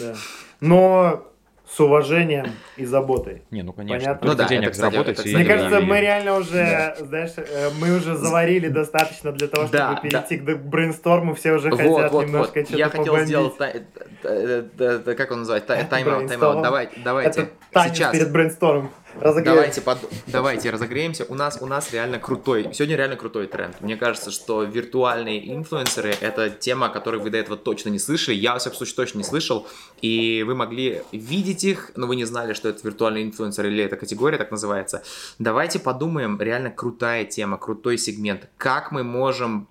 [0.00, 0.14] Да.
[0.60, 1.24] Но
[1.70, 2.46] с уважением
[2.78, 3.42] и заботой.
[3.50, 3.98] Не, ну конечно.
[3.98, 4.26] Понятно.
[4.30, 5.80] Ну да, денег это, кстати, заработать это, и- Мне кажется, да.
[5.82, 10.42] мы реально уже, знаешь, э, мы уже заварили достаточно для того, чтобы Да, перейти к
[10.62, 11.34] брейнсторму.
[11.34, 12.64] Все уже Вот, хотят вот, немножко вот.
[12.64, 13.28] что-то Я хотел побомбить.
[13.28, 13.54] сделать,
[14.22, 16.62] э, э, как он называется, Тай- тайм-аут, тайм-аут.
[16.62, 18.12] Давай, давайте, Это танец сейчас.
[18.12, 18.90] перед брейнстормом.
[19.20, 19.60] Разогреваем.
[19.60, 21.24] Давайте, под- давайте разогреемся.
[21.28, 23.80] У нас, у нас реально крутой, сегодня реально крутой тренд.
[23.80, 28.36] Мне кажется, что виртуальные инфлюенсеры— это тема, о которой вы до этого точно не слышали.
[28.36, 29.66] Я, во всяком случае, точно не слышал.
[30.00, 33.96] И вы могли видеть их, но вы не знали, что это виртуальный инфлюенсер или эта
[33.96, 35.02] категория так называется.
[35.38, 38.48] Давайте подумаем, реально крутая тема, крутой сегмент.
[38.56, 39.68] Как мы можем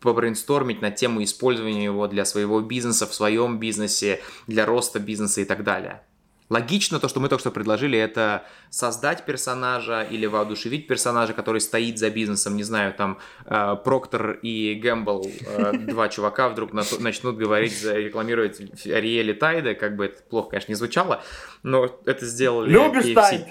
[0.00, 5.44] побрейнстормить на тему использования его для своего бизнеса, в своем бизнесе, для роста бизнеса и
[5.44, 6.02] так далее.
[6.50, 11.98] Логично то, что мы только что предложили, это создать персонажа или воодушевить персонажа, который стоит
[11.98, 17.36] за бизнесом, не знаю, там э, Проктор и Гэмбл, э, два чувака вдруг на- начнут
[17.38, 21.22] говорить, рекламировать Ариэли Тайда, как бы это плохо, конечно, не звучало,
[21.62, 23.14] но это сделали Любишь KFC.
[23.14, 23.46] тайт?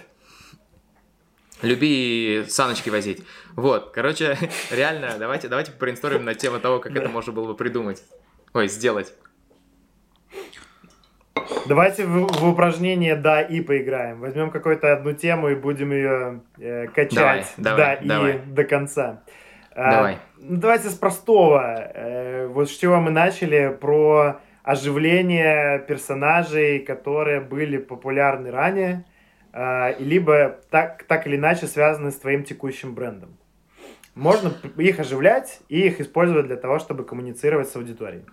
[1.64, 3.24] Люби саночки возить.
[3.56, 4.38] Вот, короче,
[4.72, 8.04] реально, давайте, давайте брейнстормим на тему того, как это можно было бы придумать.
[8.54, 9.14] Ой, сделать.
[11.66, 14.20] Давайте в, в упражнение «да» и поиграем.
[14.20, 19.24] Возьмем какую-то одну тему и будем ее э, качать Давай, «да» давай, и до конца.
[19.76, 20.18] А, Давай.
[20.38, 21.64] ну, давайте с простого.
[21.64, 29.06] Э, вот с чего мы начали, про оживление персонажей, которые были популярны ранее,
[29.52, 33.38] а, и либо так, так или иначе связаны с твоим текущим брендом.
[34.16, 38.26] Можно их оживлять и их использовать для того, чтобы коммуницировать с аудиторией.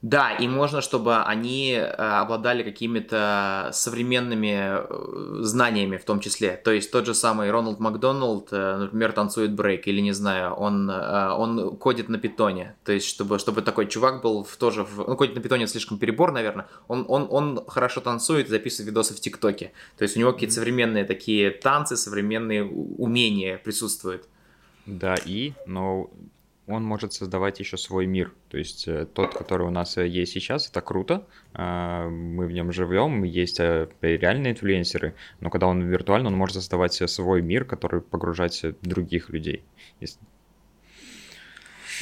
[0.00, 6.56] Да, и можно, чтобы они э, обладали какими-то современными э, знаниями в том числе.
[6.56, 10.88] То есть тот же самый Рональд Макдоналд, э, например, танцует брейк, или не знаю, он,
[10.88, 12.76] он кодит на питоне.
[12.84, 14.84] То есть чтобы, чтобы такой чувак был в, тоже...
[14.84, 16.68] В, ну, кодит на питоне слишком перебор, наверное.
[16.86, 19.72] Он, он, он хорошо танцует и записывает видосы в ТикТоке.
[19.96, 24.28] То есть у него какие-то современные такие танцы, современные умения присутствуют.
[24.86, 26.08] Да, и, но
[26.68, 28.32] он может создавать еще свой мир.
[28.50, 31.26] То есть э, тот, который у нас э, есть сейчас, это круто.
[31.54, 36.56] а, Мы в нем живем, есть э, реальные инфлюенсеры, но когда он виртуальный, он может
[36.56, 39.62] создавать свой мир, который погружать других людей.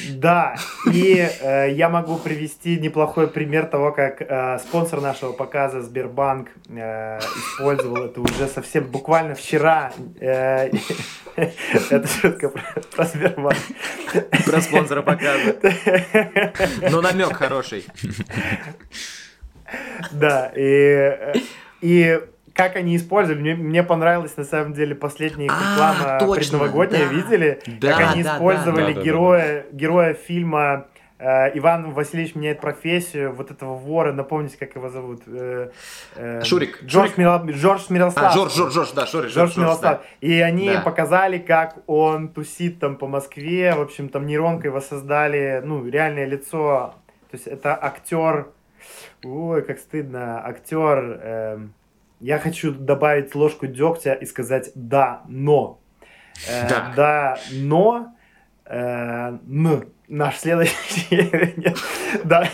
[0.09, 0.55] Да,
[0.91, 7.19] и э, я могу привести неплохой пример того, как э, спонсор нашего показа Сбербанк э,
[7.19, 9.91] использовал это уже совсем буквально вчера.
[10.19, 10.69] Э,
[11.89, 12.63] это шутка про,
[12.95, 13.57] про Сбербанк.
[14.45, 15.55] Про спонсора показа.
[16.91, 17.85] Ну, намек хороший.
[20.11, 21.33] Да, и, э,
[21.81, 22.19] и
[22.57, 27.05] как они использовали, мне, мне понравилась на самом деле последняя их А, реклама точно, предновогодняя,
[27.07, 27.13] да.
[27.13, 27.59] видели?
[27.79, 29.01] Да, как они да, использовали Да, да, да.
[29.01, 30.87] героя, героя фильма
[31.19, 35.21] э, Иван Васильевич меняет профессию, вот этого вора, напомните, как его зовут?
[35.27, 35.69] Э,
[36.15, 37.17] э, Шурик, Джордж, Шурик.
[37.17, 38.25] Мила- Джордж Мирослав.
[38.25, 39.99] А, Жорж, Жорж, Жорж, да, Шорик, Джордж Жорж, Милослав.
[39.99, 40.01] да.
[40.27, 40.81] И они Да.
[40.81, 43.73] показали, как он тусит там по Москве.
[43.75, 46.95] В общем, там нейронкой воссоздали, ну, реальное лицо.
[47.31, 48.47] То есть это актер.
[49.23, 50.39] Ой, как стыдно.
[50.45, 51.19] Актер.
[51.23, 51.73] эм,
[52.19, 55.79] я хочу добавить ложку дегтя и сказать да, но.
[56.49, 56.93] Э, Да.
[56.95, 58.13] да, но.
[58.65, 59.85] э, н.
[60.07, 61.73] Наш следующий.
[62.23, 62.47] Да,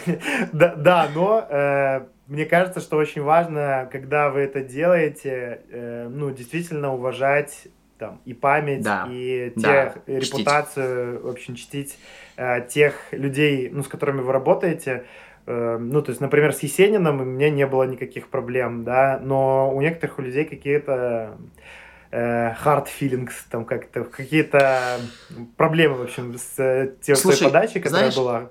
[0.52, 1.47] да, да, но.
[1.49, 7.67] э, мне кажется, что очень важно, когда вы это делаете, э, ну, действительно уважать
[7.99, 10.34] там и память, Да, и да, тех, чтить.
[10.34, 11.97] репутацию, в общем, чтить
[12.38, 15.04] э, тех людей, ну, с которыми вы работаете.
[15.45, 19.73] Э, ну, то есть, например, с Есениным у меня не было никаких проблем, да, но
[19.73, 21.38] у некоторых у людей какие-то
[22.12, 24.99] э, hard feelings, там как-то какие-то
[25.58, 28.49] проблемы, в общем, с э, те- той Слушай, подачей, которая знаешь, была.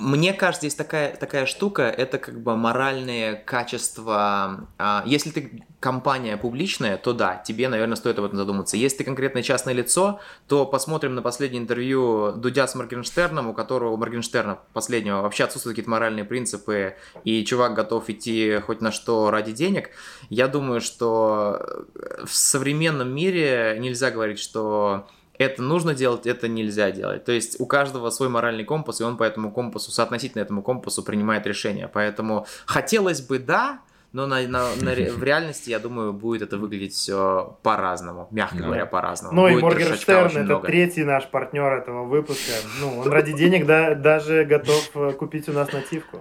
[0.00, 4.68] Мне кажется, есть такая, такая штука, это как бы моральные качества.
[4.78, 8.76] А, Если ты компания публичная, то да, тебе, наверное, стоит об этом задуматься.
[8.76, 13.92] Если ты конкретное частное лицо, то посмотрим на последнее интервью Дудя с Моргенштерном, у которого,
[13.92, 19.30] у Моргенштерна последнего, вообще отсутствуют какие-то моральные принципы, и чувак готов идти хоть на что
[19.30, 19.90] ради денег.
[20.30, 21.86] Я думаю, что
[22.24, 25.06] в современном мире нельзя говорить, что
[25.38, 27.24] это нужно делать, это нельзя делать.
[27.24, 31.02] То есть у каждого свой моральный компас, и он по этому компасу, соотносительно этому компасу
[31.02, 31.88] принимает решение.
[31.88, 33.80] Поэтому хотелось бы да,
[34.12, 38.64] но на, на- на в реальности, я думаю, будет это выглядеть все по-разному, мягко Да.
[38.64, 39.34] говоря, по-разному.
[39.34, 40.66] Ну и Будет трешачка Моргенштерн это много.
[40.66, 42.52] третий наш партнер этого выпуска.
[42.80, 46.20] Ну, он ради денег да- даже готов э, купить у нас нативку.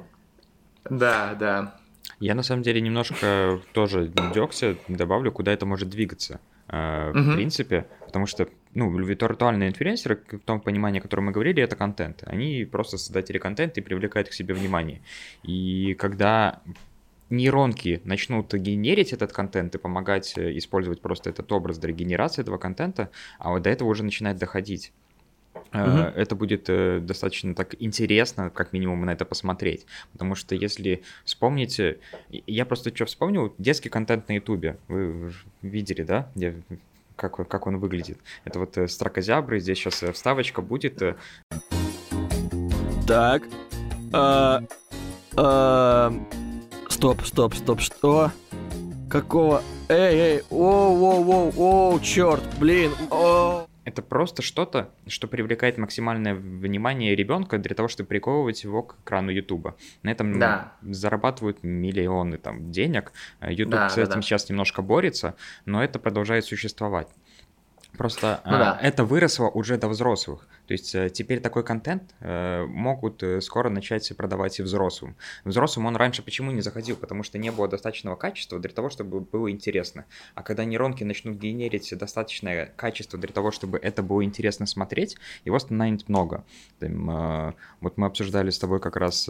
[0.89, 1.75] Да, да.
[2.19, 6.39] Я на самом деле немножко тоже дёгся, добавлю, куда это может двигаться.
[6.69, 8.47] э, В принципе, потому что,
[8.77, 12.23] ну, виртуальные инфлюенсеры, в том понимании, о котором мы говорили, это контент.
[12.27, 15.01] Они просто создатели контента и привлекают к себе внимание.
[15.41, 16.61] И когда
[17.31, 22.59] нейронки начнут генерить этот контент и помогать э, использовать просто этот образ для генерации этого
[22.59, 23.09] контента,
[23.39, 24.93] а вот до этого уже начинает доходить.
[25.73, 26.13] Мгм.
[26.15, 29.87] Это будет э, достаточно так интересно, как минимум, на это посмотреть.
[30.11, 31.97] Потому что если вспомните,
[32.29, 34.77] я просто что вспомнил, детский контент на Ютубе.
[34.87, 36.31] Вы видели, да?
[36.35, 36.61] Где-
[37.17, 38.19] как, как он выглядит.
[38.45, 41.01] Это вот э, строкозябры, здесь сейчас вставочка будет.
[41.01, 41.15] э,
[43.05, 43.43] Так.
[44.13, 44.63] А,
[45.35, 46.13] а,
[46.87, 48.31] стоп, стоп, стоп, что?
[49.09, 49.61] Какого?
[49.89, 51.53] Эй, эй, оу, оу, оу,
[51.91, 53.66] оу, черт, блин, оу.
[53.87, 59.31] Это просто что-то, что привлекает максимальное внимание ребенка для того, чтобы приковывать его к экрану
[59.31, 59.77] Ютуба.
[60.03, 60.73] На этом Да.
[60.81, 63.13] зарабатывают миллионы там денег.
[63.39, 64.21] Ютуб Да, с да, этим да.
[64.23, 67.07] сейчас немножко борется, но это продолжает существовать.
[67.97, 68.79] Просто Ну а, да.
[68.81, 70.47] это выросло уже до взрослых.
[70.67, 75.15] То есть э, теперь такой контент э, могут э, скоро начать продавать и взрослым.
[75.45, 76.95] Взрослым он раньше почему не заходил?
[76.95, 80.05] Потому что не было достаточного качества для того, чтобы было интересно.
[80.35, 85.57] А когда нейронки начнут генерить достаточное качество для того, чтобы это было интересно смотреть, его
[85.57, 86.43] становится много.
[86.79, 89.29] Вот мы обсуждали с тобой как раз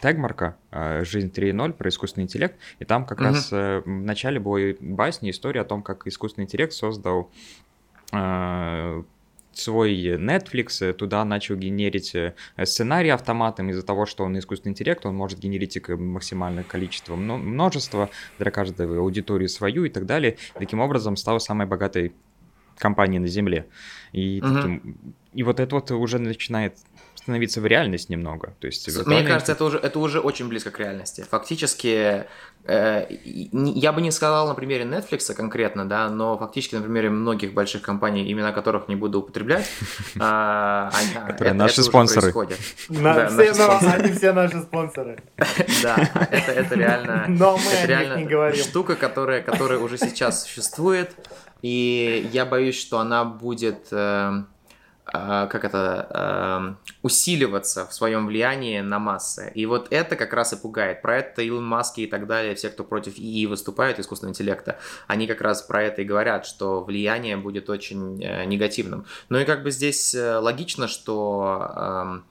[0.00, 3.26] Тегмарка э, «Жизнь 3.0» про искусственный интеллект, и там как Мгм.
[3.28, 7.30] раз э, в начале была басня, история о том, как искусственный интеллект создал
[8.12, 9.02] э,
[9.52, 12.34] свой Netflix, э, туда начал генерить э,
[12.64, 17.38] сценарий автоматом из-за того, что он искусственный интеллект, он может генерить их максимальное количество, мно-
[17.38, 20.36] множество для каждой аудитории свою и так далее.
[20.58, 22.14] Таким образом стал самой богатой
[22.78, 23.66] компанией на Земле.
[24.12, 24.54] И, Мгм.
[24.56, 24.96] таким-
[25.32, 26.76] и вот это вот уже начинает
[27.16, 28.54] становиться в реальность немного.
[28.60, 31.24] То есть Мне виртуальная кажется, это уже, это уже очень близко к реальности.
[31.30, 32.24] Фактически,
[32.66, 37.54] э, я бы не сказал на примере Netflix конкретно, да, но фактически на примере многих
[37.54, 39.66] больших компаний, имена которых не буду употреблять,
[41.26, 42.32] Которые наши спонсоры.
[42.90, 45.18] они все наши спонсоры.
[45.82, 45.96] Да,
[46.30, 48.62] это, реально, Но мы это о них реально не говорим.
[48.64, 51.12] штука, которая, которая уже сейчас существует,
[51.64, 54.42] и я боюсь, что она будет, э,
[55.06, 59.50] э, как это, э, усиливаться в своем влиянии на массы.
[59.54, 61.00] И вот это как раз и пугает.
[61.00, 65.26] Про это Илон Маск и так далее, все, кто против ИИ выступают, искусственного интеллекта, они
[65.26, 69.06] как раз про это и говорят, что влияние будет очень э, негативным.
[69.30, 72.24] Ну и как бы здесь э, логично, что эм,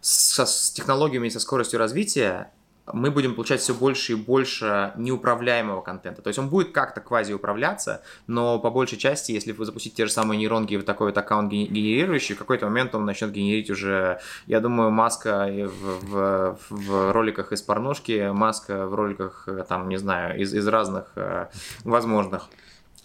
[0.00, 2.50] со, с технологиями и со скоростью развития
[2.92, 6.22] мы будем получать все больше и больше неуправляемого контента.
[6.22, 10.06] То есть он будет как-то квази управляться, но по большей части, если вы запустите те
[10.06, 13.70] же самые нейронки в такой вот аккаунт ген- генерирующий, в какой-то момент он начнет генерить
[13.70, 19.64] уже, я думаю, Маска и в, в- в роликах из порнушки, Маска в роликах, э,
[19.68, 21.48] там, не знаю, из, из разных э,
[21.84, 22.48] возможных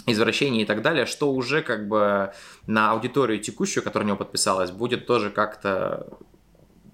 [0.07, 2.31] извращений и так далее, что уже как бы
[2.67, 6.07] на аудиторию текущую, которая у него подписалась, будет тоже как-то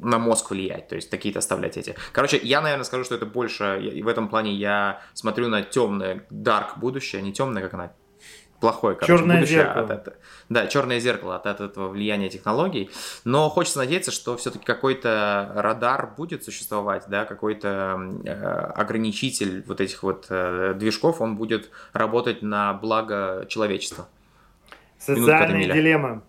[0.02, 1.96] на мозг влиять, то есть такие-то оставлять эти.
[2.12, 6.26] Короче, я, наверное, скажу, что это больше, и в этом плане я смотрю на темное,
[6.30, 7.94] dark будущее, не темное, как она,
[8.60, 9.86] плохое, короче, Чёрное будущее зеркало.
[9.86, 10.18] от этого.
[10.50, 12.90] Да, черное зеркало от, от этого влияния технологий.
[13.26, 18.32] Но хочется надеяться, что все-таки какой-то радар будет существовать, да, какой-то э,
[18.76, 24.08] ограничитель вот этих вот э, движков, он будет работать на благо человечества.
[25.00, 26.24] Социальная дилемма.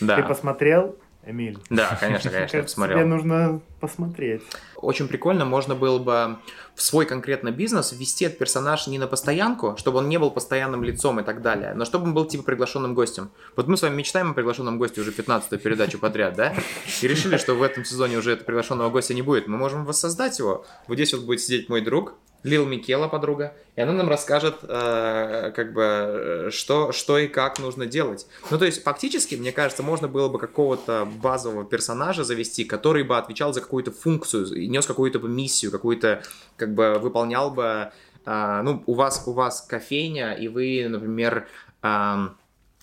[0.00, 1.58] Да, Ты посмотрел, Эмиль?
[1.70, 2.98] да, конечно, конечно, я посмотрел.
[2.98, 4.42] Тебе нужно посмотреть.
[4.76, 6.38] очень прикольно, можно было бы
[6.74, 10.82] в свой конкретно бизнес ввести этот персонаж не на постоянку, чтобы он не был постоянным
[10.82, 13.30] лицом и так далее, но чтобы он был типа приглашенным гостем.
[13.56, 16.54] Вот мы с вами мечтаем о приглашенном госте уже 15-ю передачу подряд, да?
[17.02, 19.46] И решили, что в этом сезоне уже этого приглашенного гостя не будет.
[19.46, 20.64] Мы можем воссоздать его.
[20.88, 25.52] Вот здесь вот будет сидеть мой друг, Лил Микела подруга, и она нам расскажет, э,
[25.54, 28.26] как бы, что, что и как нужно делать.
[28.50, 33.16] Ну, то есть, фактически, мне кажется, можно было бы какого-то базового персонажа завести, который бы
[33.16, 36.22] отвечал за какую-то функцию, нес какую-то миссию, какую-то,
[36.56, 37.92] как бы, выполнял бы,
[38.26, 41.46] э, ну, у вас, у вас кофейня, и вы, например,
[41.82, 42.28] э,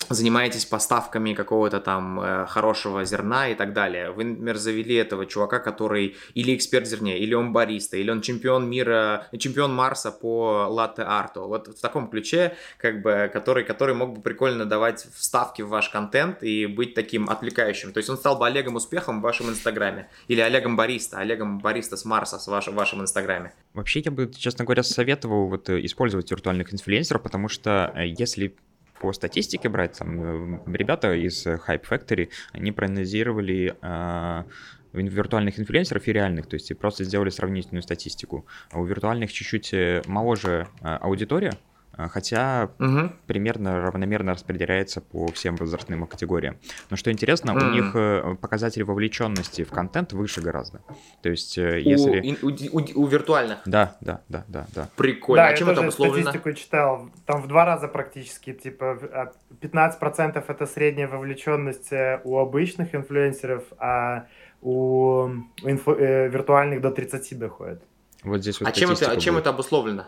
[0.08, 4.10] занимаетесь поставками какого-то там э, хорошего зерна и так далее.
[4.10, 8.68] Вы, например, завели этого чувака, который или эксперт зерне, или он бариста, или он чемпион
[8.68, 11.46] мира, чемпион Марса по латте-арту.
[11.46, 15.88] Вот в таком ключе, как бы, который, который мог бы прикольно давать вставки в ваш
[15.90, 17.92] контент и быть таким отвлекающим.
[17.92, 20.08] То есть он стал бы Олегом Успехом в вашем инстаграме.
[20.28, 23.52] Или Олегом Бариста, Олегом Бариста с Марса с вашем, в вашем инстаграме.
[23.74, 28.56] Вообще, я бы, честно говоря, советовал вот э, использовать виртуальных инфлюенсеров, потому что э, если
[29.00, 34.44] по статистике брать, там, э, ребята из Hype Factory, они проанализировали э,
[34.92, 38.46] виртуальных инфлюенсеров и реальных, то есть просто сделали сравнительную статистику.
[38.70, 43.12] А у виртуальных чуть-чуть э, моложе аудитория, а, хотя угу.
[43.26, 46.56] примерно равномерно распределяется по всем возрастным категориям.
[46.90, 47.68] Но что интересно, mm.
[47.68, 50.80] у них э, показатель вовлеченности в контент выше гораздо.
[51.22, 52.36] То есть, э, если...
[52.42, 53.58] У, у, у, у виртуальных?
[53.66, 54.88] Да, да, да, да, да.
[54.96, 55.44] Прикольно.
[55.44, 56.30] Да, а чем я это тоже обусловлено?
[56.30, 57.10] статистику читал.
[57.26, 64.26] Там в два раза практически, типа, 15% это средняя вовлеченность э, у обычных инфлюенсеров, а
[64.62, 65.28] у
[65.62, 67.82] инфу, э, виртуальных до 30 доходит.
[68.22, 70.06] Вот здесь вот а чем это, а чем это обусловлено?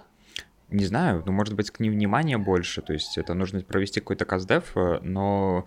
[0.73, 4.25] Не знаю, ну, может быть, к ним внимание больше, то есть это нужно провести какой-то
[4.25, 5.66] каздев, э, но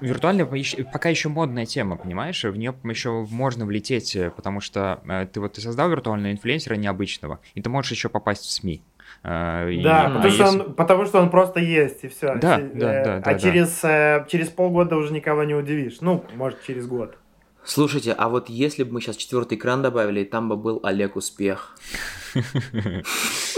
[0.00, 0.46] виртуальная
[0.92, 2.42] пока еще модная тема, понимаешь?
[2.42, 6.76] В нее еще можно влететь, э, потому что э, ты вот ты создал виртуального инфлюенсера
[6.76, 8.82] необычного, и ты можешь еще попасть в СМИ.
[9.22, 10.58] Да, и, потому, а что если...
[10.58, 12.34] он, потому что он просто есть, и все.
[12.36, 14.26] Да, да, да, а да, через, да.
[14.28, 15.98] через полгода уже никого не удивишь.
[16.00, 17.16] Ну, может, через год.
[17.64, 21.76] Слушайте, а вот если бы мы сейчас четвертый экран добавили, там бы был Олег Успех.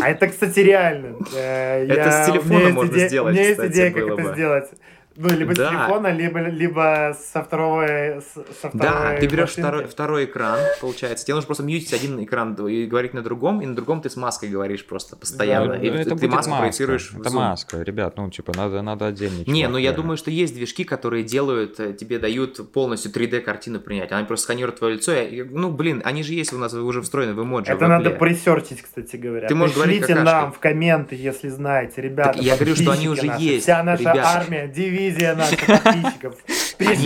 [0.00, 1.16] А это, кстати, реально.
[1.34, 4.70] Э, это с телефона можно сделать, У меня есть идея, как это сделать.
[5.16, 5.66] Ну, либо да.
[5.66, 8.20] с телефона, либо, либо со второго...
[8.60, 11.24] Со второй да, ты берешь второй, второй экран, получается.
[11.24, 14.16] Тебе нужно просто мьютить один экран и говорить на другом, и на другом ты с
[14.16, 15.74] маской говоришь просто постоянно.
[15.74, 16.62] Да, и это ты маску маска.
[16.62, 19.44] проецируешь Это маска, ребят, ну, типа, надо, надо отдельно.
[19.46, 24.10] Не, ну я думаю, что есть движки, которые делают, э, тебе дают полностью 3D-картину принять.
[24.12, 25.12] Они просто сканируют твое лицо.
[25.12, 27.72] И, ну, блин, они же есть у нас уже встроены в эмоджи.
[27.72, 29.48] Это в надо пресерчить, кстати говоря.
[29.48, 32.34] Ты можешь говорить нам в комменты, если знаете, ребята.
[32.34, 33.42] Так я говорю, что они уже наши.
[33.42, 33.62] есть.
[33.62, 34.22] Вся наша ребята.
[34.24, 34.66] армия,
[35.04, 36.36] дивизия наша подписчиков.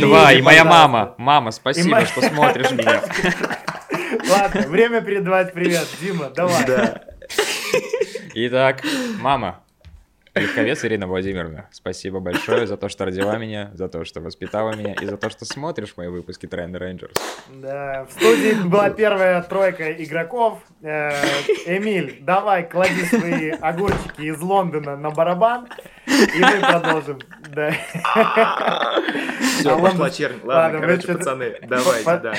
[0.00, 1.14] Два, и моя мама.
[1.18, 3.02] Мама, спасибо, что смотришь меня.
[4.30, 5.86] Ладно, время передавать привет.
[6.00, 6.64] Дима, давай.
[6.66, 7.02] Да.
[8.34, 8.82] Итак,
[9.20, 9.60] мама,
[10.38, 14.94] Легковец Ирина Владимировна, спасибо большое за то, что родила меня, за то, что воспитала меня
[14.94, 17.14] и за то, что смотришь мои выпуски Тренд Рейнджерс.
[17.54, 20.60] Да, в студии была первая тройка игроков.
[20.82, 21.10] Э,
[21.66, 25.68] Эмиль, давай, клади свои огурчики из Лондона на барабан,
[26.06, 27.18] и мы продолжим.
[27.54, 27.74] Да.
[29.58, 30.38] Все, а пошла чернь.
[30.44, 32.34] Ладно, короче, пацаны, давайте, да, да.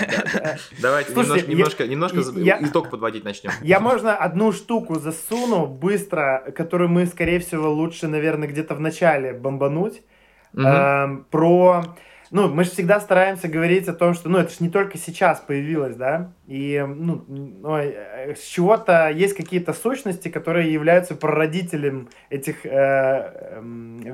[0.81, 1.13] Давайте
[1.47, 2.19] немножко, немножко
[2.61, 3.51] итог подводить начнем.
[3.61, 9.33] Я можно одну штуку засуну быстро, которую мы, скорее всего, лучше, наверное, где-то в начале
[9.33, 10.01] бомбануть.
[10.55, 11.83] Эм, про
[12.31, 15.39] ну, мы же всегда стараемся говорить о том, что, ну, это же не только сейчас
[15.39, 22.69] появилось, да, и, ну, ну с чего-то есть какие-то сущности, которые являются прародителем этих э,
[22.69, 23.59] э,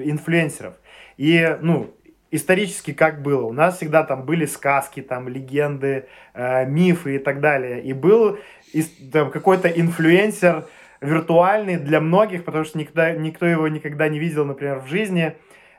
[0.04, 0.76] инфлюенсеров.
[1.18, 1.94] И, ну,
[2.32, 3.46] исторически как было.
[3.46, 7.82] У нас всегда там были сказки, там легенды, э, мифы и так далее.
[7.84, 8.38] И был
[9.12, 10.66] там, какой-то инфлюенсер
[11.06, 15.36] виртуальный для многих, потому что никогда, никто его никогда не видел, например, в жизни.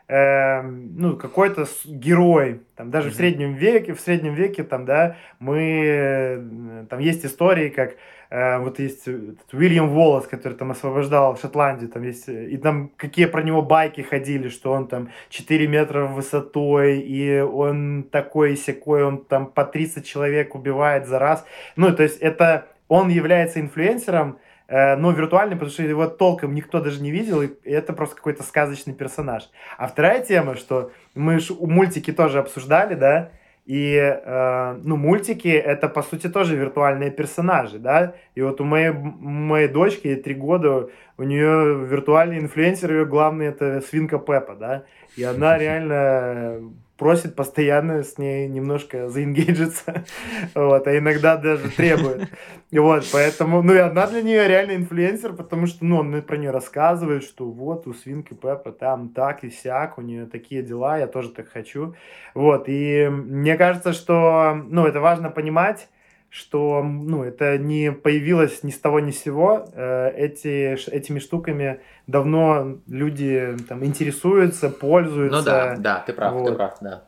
[0.09, 3.13] Э, ну, какой-то герой, там, даже mm-hmm.
[3.13, 7.97] в среднем веке, в среднем веке, там, да, мы, э, там есть истории, как
[8.29, 9.07] Э, вот есть
[9.53, 14.01] Уильям Волос, который там освобождал Шотландию, там есть, э, и там какие про него байки
[14.01, 20.05] ходили, что он там 4 метра высотой, и он такой секой, он там по 30
[20.05, 21.45] человек убивает за раз.
[21.77, 27.01] Ну, то есть это он является инфлюенсером, но виртуальный, потому что его толком никто даже
[27.01, 29.49] не видел, и это просто какой-то сказочный персонаж.
[29.79, 33.31] А вторая тема, что мы ж мультики тоже обсуждали, да,
[33.67, 38.15] и, э, ну, мультики это, по сути, тоже виртуальные персонажи, да.
[38.37, 40.89] И вот у моей, моей дочки три года,
[41.19, 44.85] у нее виртуальный инфлюенсер, ее главный это свинка Пеппа, да.
[45.17, 46.61] И она реально
[46.97, 50.05] просит постоянно с ней немножко заингейджиться,
[50.55, 52.29] вот, а иногда даже требует.
[52.71, 56.37] И вот, поэтому, ну и она для нее реально инфлюенсер, потому что, ну, он про
[56.37, 60.99] нее рассказывает, что вот у свинки Пеппа там так и сяк, у нее такие дела,
[60.99, 61.95] я тоже так хочу.
[62.35, 65.89] Вот, и мне кажется, что, ну, это важно понимать,
[66.37, 69.67] что ну, это не появилось ни с того ни с сего.
[69.73, 75.39] Э, эти, этими штуками давно люди там интересуются, пользуются.
[75.39, 76.57] Ну да, да, ты прав, ты Вот.
[76.57, 77.05] прав, да.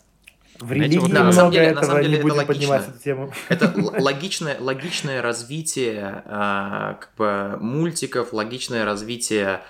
[0.58, 2.36] В Знаете, религии вот да, на самом деле- на этого, самом деле не это будем
[2.38, 2.54] логично.
[2.54, 3.32] поднимать эту тему.
[3.50, 3.72] Это
[4.02, 9.60] логичное, логичное развитие а, как бы мультиков, логичное развитие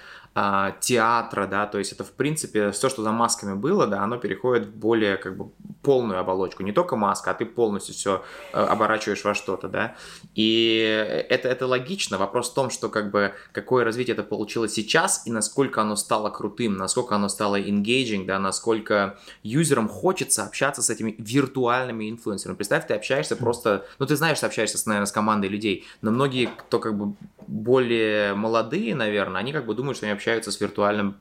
[0.41, 4.18] а, театра, да, то есть это в принципе все, что за масками было, да, оно
[4.18, 5.51] переходит в более как бы
[5.82, 8.22] полную оболочку, не только маска, а ты полностью все
[8.53, 9.97] оборачиваешь во что-то, да,
[10.36, 15.26] и это, это логично, вопрос в том, что как бы какое развитие это получилось сейчас
[15.26, 20.91] и насколько оно стало крутым, насколько оно стало engaging, да, насколько юзерам хочется общаться с
[20.91, 22.57] этими виртуальными инфлюенсерами.
[22.57, 26.47] Представь, ты общаешься просто, ну ты знаешь, что общаешься, наверное, с командой людей, но многие,
[26.47, 27.14] кто как бы
[27.49, 31.17] более молодые, наверное, они как бы думают, что они общаются с виртуальным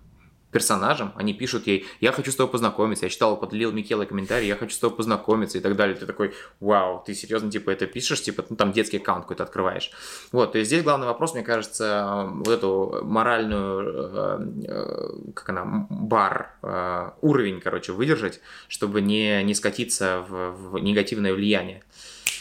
[0.51, 4.47] персонажем, они пишут ей, я хочу с тобой познакомиться, я читал под Лил Микелой комментарий,
[4.47, 5.95] я хочу с тобой познакомиться и так далее.
[5.95, 9.91] Ты такой, вау, ты серьезно, типа, это пишешь, типа, ну, там детский аккаунт какой-то открываешь.
[10.31, 15.87] Вот, то есть здесь главный вопрос, мне кажется, вот эту моральную, э, э, как она,
[15.89, 21.83] бар, э, уровень, короче, выдержать, чтобы не, не скатиться в, в негативное влияние.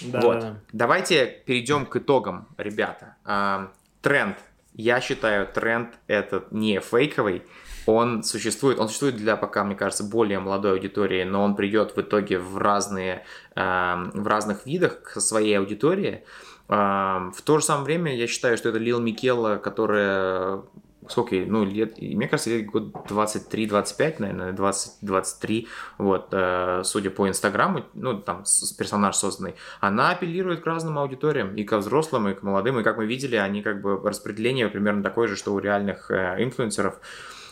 [0.03, 0.41] Да, Вот.
[0.41, 0.57] да, да.
[0.73, 3.17] Давайте перейдем к итогам, ребята.
[3.25, 3.71] А,
[4.03, 4.37] тренд.
[4.75, 7.43] Я считаю, тренд этот не фейковый.
[7.87, 12.01] Он существует, он существует для пока, мне кажется, более молодой аудитории, но он придет в
[12.01, 13.25] итоге в разные,
[13.55, 16.25] а, в разных видах к своей аудитории.
[16.69, 20.63] А, в то же самое время я считаю, что это Лил Микела, которая
[21.09, 27.29] сколько ей, ну, лет, мне кажется, лет год 23-25, наверное, 20-23, вот, э, судя по
[27.29, 32.35] Инстаграму, ну, там, с- персонаж созданный, она апеллирует к разным аудиториям, и ко взрослым, и
[32.35, 35.59] к молодым, и, как мы видели, они, как бы, распределение примерно такое же, что у
[35.59, 37.01] реальных э, инфлюенсеров,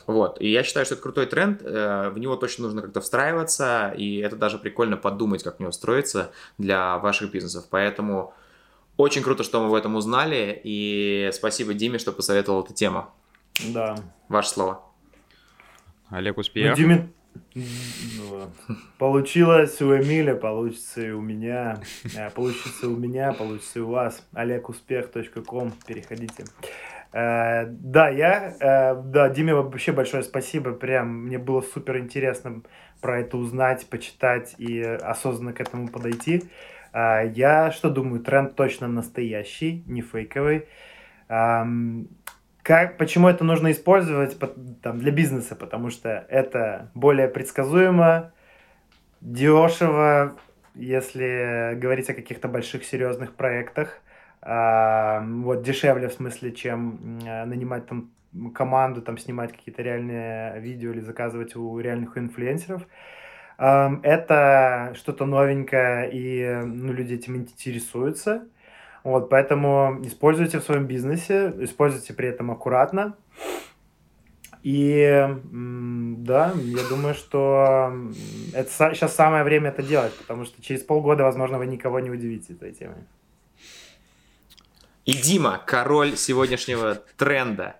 [0.07, 3.94] вот, и я считаю, что это крутой тренд, э, в него точно нужно как-то встраиваться,
[3.96, 8.34] и это даже прикольно подумать, как в него встроиться для ваших бизнесов, поэтому
[8.96, 13.12] очень круто, что мы в этом узнали, и спасибо Диме, что посоветовал эту тему.
[13.72, 13.96] Да.
[14.28, 14.82] Ваше слово.
[16.11, 16.76] Олег, Ну, успех.
[16.78, 17.09] Диме-
[17.55, 18.50] Ну,
[18.98, 21.80] Получилось у Эмиля, получится и у меня.
[22.16, 24.26] А, Получится у меня, получится и у вас.
[24.34, 26.44] олегуспех.ком, переходите.
[27.12, 32.62] Э, Да, я, э, да, Диме вообще большое спасибо, прям мне было супер интересно
[33.00, 36.44] про это узнать, почитать и осознанно к этому подойти.
[36.92, 40.66] А, Я что думаю, тренд точно настоящий, не фейковый.
[42.64, 44.46] Как, почему это нужно использовать по-
[44.82, 45.54] там, для бизнеса?
[45.54, 48.32] Потому что это более предсказуемо,
[49.20, 50.34] дешево,
[50.74, 54.00] если говорить о каких-то больших серьезных проектах.
[54.40, 58.10] А, вот дешевле в смысле, чем э, нанимать там
[58.54, 62.82] команду, там снимать какие-то реальные видео или заказывать у реальных инфлюенсеров.
[63.56, 68.48] Это что-то новенькое, и ну, люди этим интересуются.
[69.05, 73.14] Вот, поэтому используйте в своем бизнесе, используйте при этом аккуратно.
[74.62, 77.92] И да, я думаю, что
[78.55, 82.55] это сейчас самое время это делать, потому что через полгода, возможно, вы никого не удивите
[82.55, 83.05] этой темой.
[85.05, 87.76] И Дима, король сегодняшнего тренда.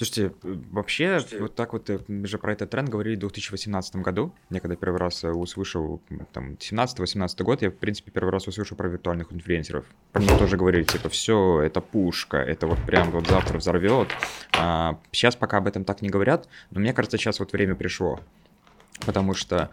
[0.00, 3.96] Слушайте, э, вообще, вот так вот э, мы же про этот тренд говорили в 2018
[3.96, 4.32] году.
[4.48, 6.00] Я когда первый раз э, услышал,
[6.32, 9.84] там, 17-18 год, я, в принципе, первый раз услышал про виртуальных инфлюенсеров.
[10.12, 14.08] Про них тоже говорили, типа, все, это пушка, это вот прям вот завтра взорвет.
[14.56, 18.20] А, сейчас пока об этом так не говорят, но мне кажется, сейчас вот время пришло.
[19.04, 19.68] Потому что...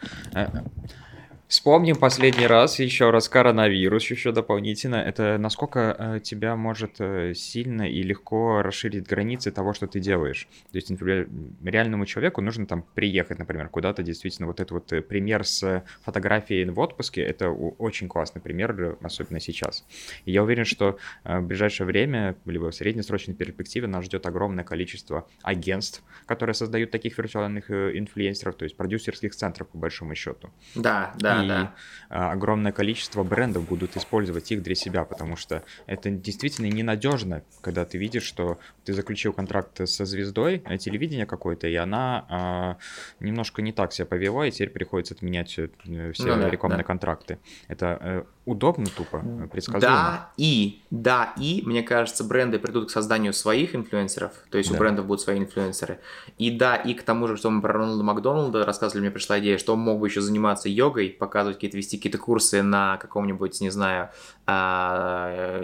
[1.47, 4.95] Вспомним последний раз, еще раз коронавирус, еще дополнительно.
[4.95, 10.49] Это насколько э, тебя может э, сильно и легко расширить границы того, что ты делаешь.
[10.73, 11.29] То есть, например,
[11.63, 14.47] реальному человеку нужно там приехать, например, куда-то действительно.
[14.47, 19.85] Вот этот вот э, пример с фотографией в отпуске, это очень классный пример, особенно сейчас.
[20.25, 25.25] И я уверен, что в ближайшее время, либо в среднесрочной перспективе нас ждет огромное количество
[25.43, 31.36] агентств, которые создают таких виртуальных инфлюенсеров, то есть продюсерских центров, по большому счету Да, да,
[31.43, 31.73] и да.
[32.09, 37.85] а, огромное количество брендов будут использовать их для себя, потому что это действительно ненадежно, когда
[37.85, 42.77] ты видишь, что ты заключил контракт со звездой э, телевидения какой-то, и она а,
[43.19, 45.69] немножко не так себя повела, и теперь приходится отменять э,
[46.13, 46.83] все Ну да, рекламные да.
[46.83, 47.39] контракты.
[47.67, 49.95] Это э, удобно, тупо, э, предсказуемо.
[49.95, 54.73] Да, и, да, и, мне кажется, бренды придут к созданию своих инфлюенсеров, то есть у
[54.73, 54.79] Да.
[54.79, 55.99] брендов будут свои инфлюенсеры.
[56.37, 59.57] И да, и к тому же, что мы про Рональда Макдоналда рассказывали, мне пришла идея,
[59.57, 63.69] что он мог бы еще заниматься йогой, показывать какие-то, вести какие-то курсы на каком-нибудь, не
[63.69, 64.09] знаю,
[64.45, 65.59] а,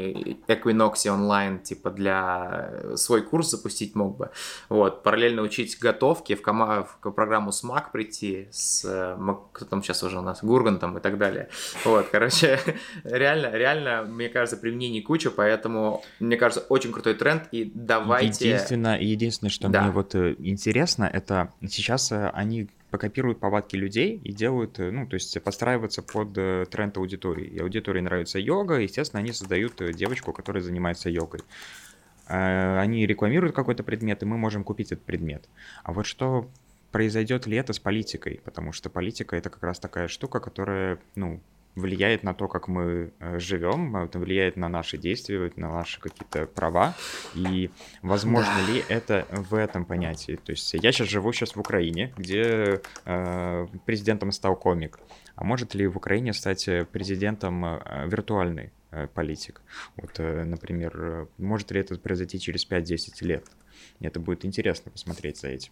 [0.48, 4.30] Equinox онлайн, типа для свой курс запустить мог бы.
[4.68, 9.18] Вот, параллельно учить готовки в, кома- в программу SMAC прийти с, э,
[9.54, 11.48] кто там сейчас уже у нас, Гургантом и так далее.
[11.86, 12.60] Вот, короче,
[13.06, 18.50] реально, реально, мне кажется, применений куча, поэтому, мне кажется, очень крутой тренд, и давайте...
[18.50, 19.84] Единственное, единственное, что Да.
[19.84, 25.08] мне вот э, интересно, это сейчас э, они покопируют повадки людей и делают, э, ну,
[25.08, 27.48] то есть подстраиваются под э, тренд аудитории.
[27.48, 31.40] И аудитории нравится йога, естественно, они создают э, девочку, которая занимается йогой.
[32.28, 35.50] Э, Они рекламируют какой-то предмет, и мы можем купить этот предмет.
[35.84, 36.48] А вот что
[36.92, 38.42] произойдет ли это с политикой?
[38.46, 41.42] Потому что политика это как раз такая штука, которая, ну,
[41.76, 46.46] влияет на то, как мы э, живем, это влияет на наши действия, на наши какие-то
[46.46, 46.96] права.
[47.34, 47.70] И
[48.02, 50.40] возможно ли это в этом понятии?
[50.44, 55.00] То есть я сейчас живу сейчас в Украине, где э, президентом стал комик.
[55.36, 59.62] А может ли в Украине стать э, президентом э, виртуальный э, политик?
[59.98, 63.46] Вот, э, например, может ли это произойти через 5-10 лет?
[64.00, 65.72] Это будет интересно посмотреть за этим.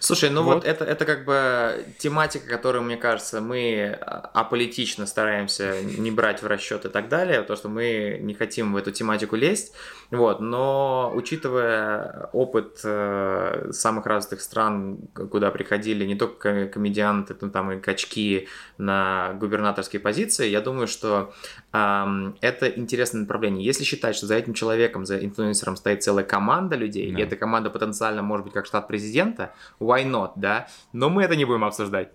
[0.00, 0.64] Слушай, ну вот, Вот.
[0.64, 6.46] это, это как бы тематика, которую, мне кажется, мы а, аполитично стараемся не брать в
[6.46, 9.74] расчет и так далее, то, что мы не хотим в эту тематику лезть,
[10.10, 17.72] вот, но учитывая опыт э, самых разных стран, куда приходили не только комедианты, но там
[17.72, 21.34] и качки на губернаторские позиции, я думаю, что
[21.70, 23.64] это интересное направление.
[23.64, 27.18] Если считать, что за этим человеком, за инфлюенсером стоит целая команда людей, Да.
[27.18, 30.68] и эта команда потенциально может быть как штат президента, why not, да?
[30.92, 32.08] Но мы это не будем обсуждать.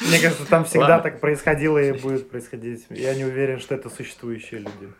[0.00, 2.86] Мне кажется, там всегда так происходило и будет происходить.
[2.90, 4.92] Я не уверен, что это существующие люди.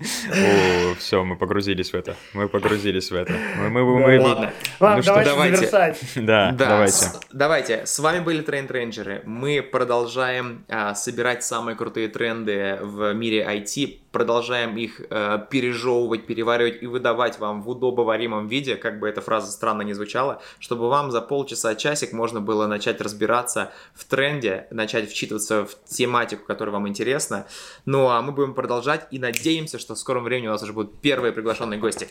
[0.00, 2.16] О, все, мы погрузились в это.
[2.32, 3.32] Мы погрузились в это.
[3.58, 4.06] Мы, мы, Да.
[4.06, 4.52] мы- Ладно.
[4.80, 5.56] Ладно, Ну что, давайте, давайте.
[5.56, 6.00] завершать.
[6.16, 6.92] Да, давайте.
[6.92, 7.86] с- давайте.
[7.86, 9.22] С вами были Тренд Рейнджеры.
[9.26, 16.82] Мы продолжаем а, собирать самые крутые тренды в мире IT, продолжаем их а, пережевывать, переваривать
[16.82, 21.10] и выдавать вам в удобоваримом виде, как бы эта фраза странно не звучала, чтобы вам
[21.10, 26.88] за полчаса, часик можно было начать разбираться в тренде, начать вчитываться в тематику, которая вам
[26.88, 27.46] интересна.
[27.86, 31.00] Ну а мы будем продолжать и надеемся, что в скором времени у нас уже будут
[31.00, 32.08] первые приглашенные гости.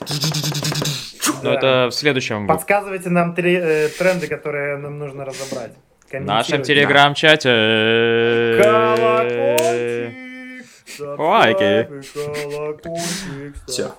[1.42, 1.54] Ну, Да.
[1.54, 2.48] это в следующем.
[2.48, 5.74] Подсказывайте нам три, э, тренды, которые нам нужно разобрать.
[6.12, 7.50] В нашем телеграм-чате.
[8.62, 10.29] Колокольчик!
[11.00, 11.88] Why, Gay?
[13.68, 13.96] Tja.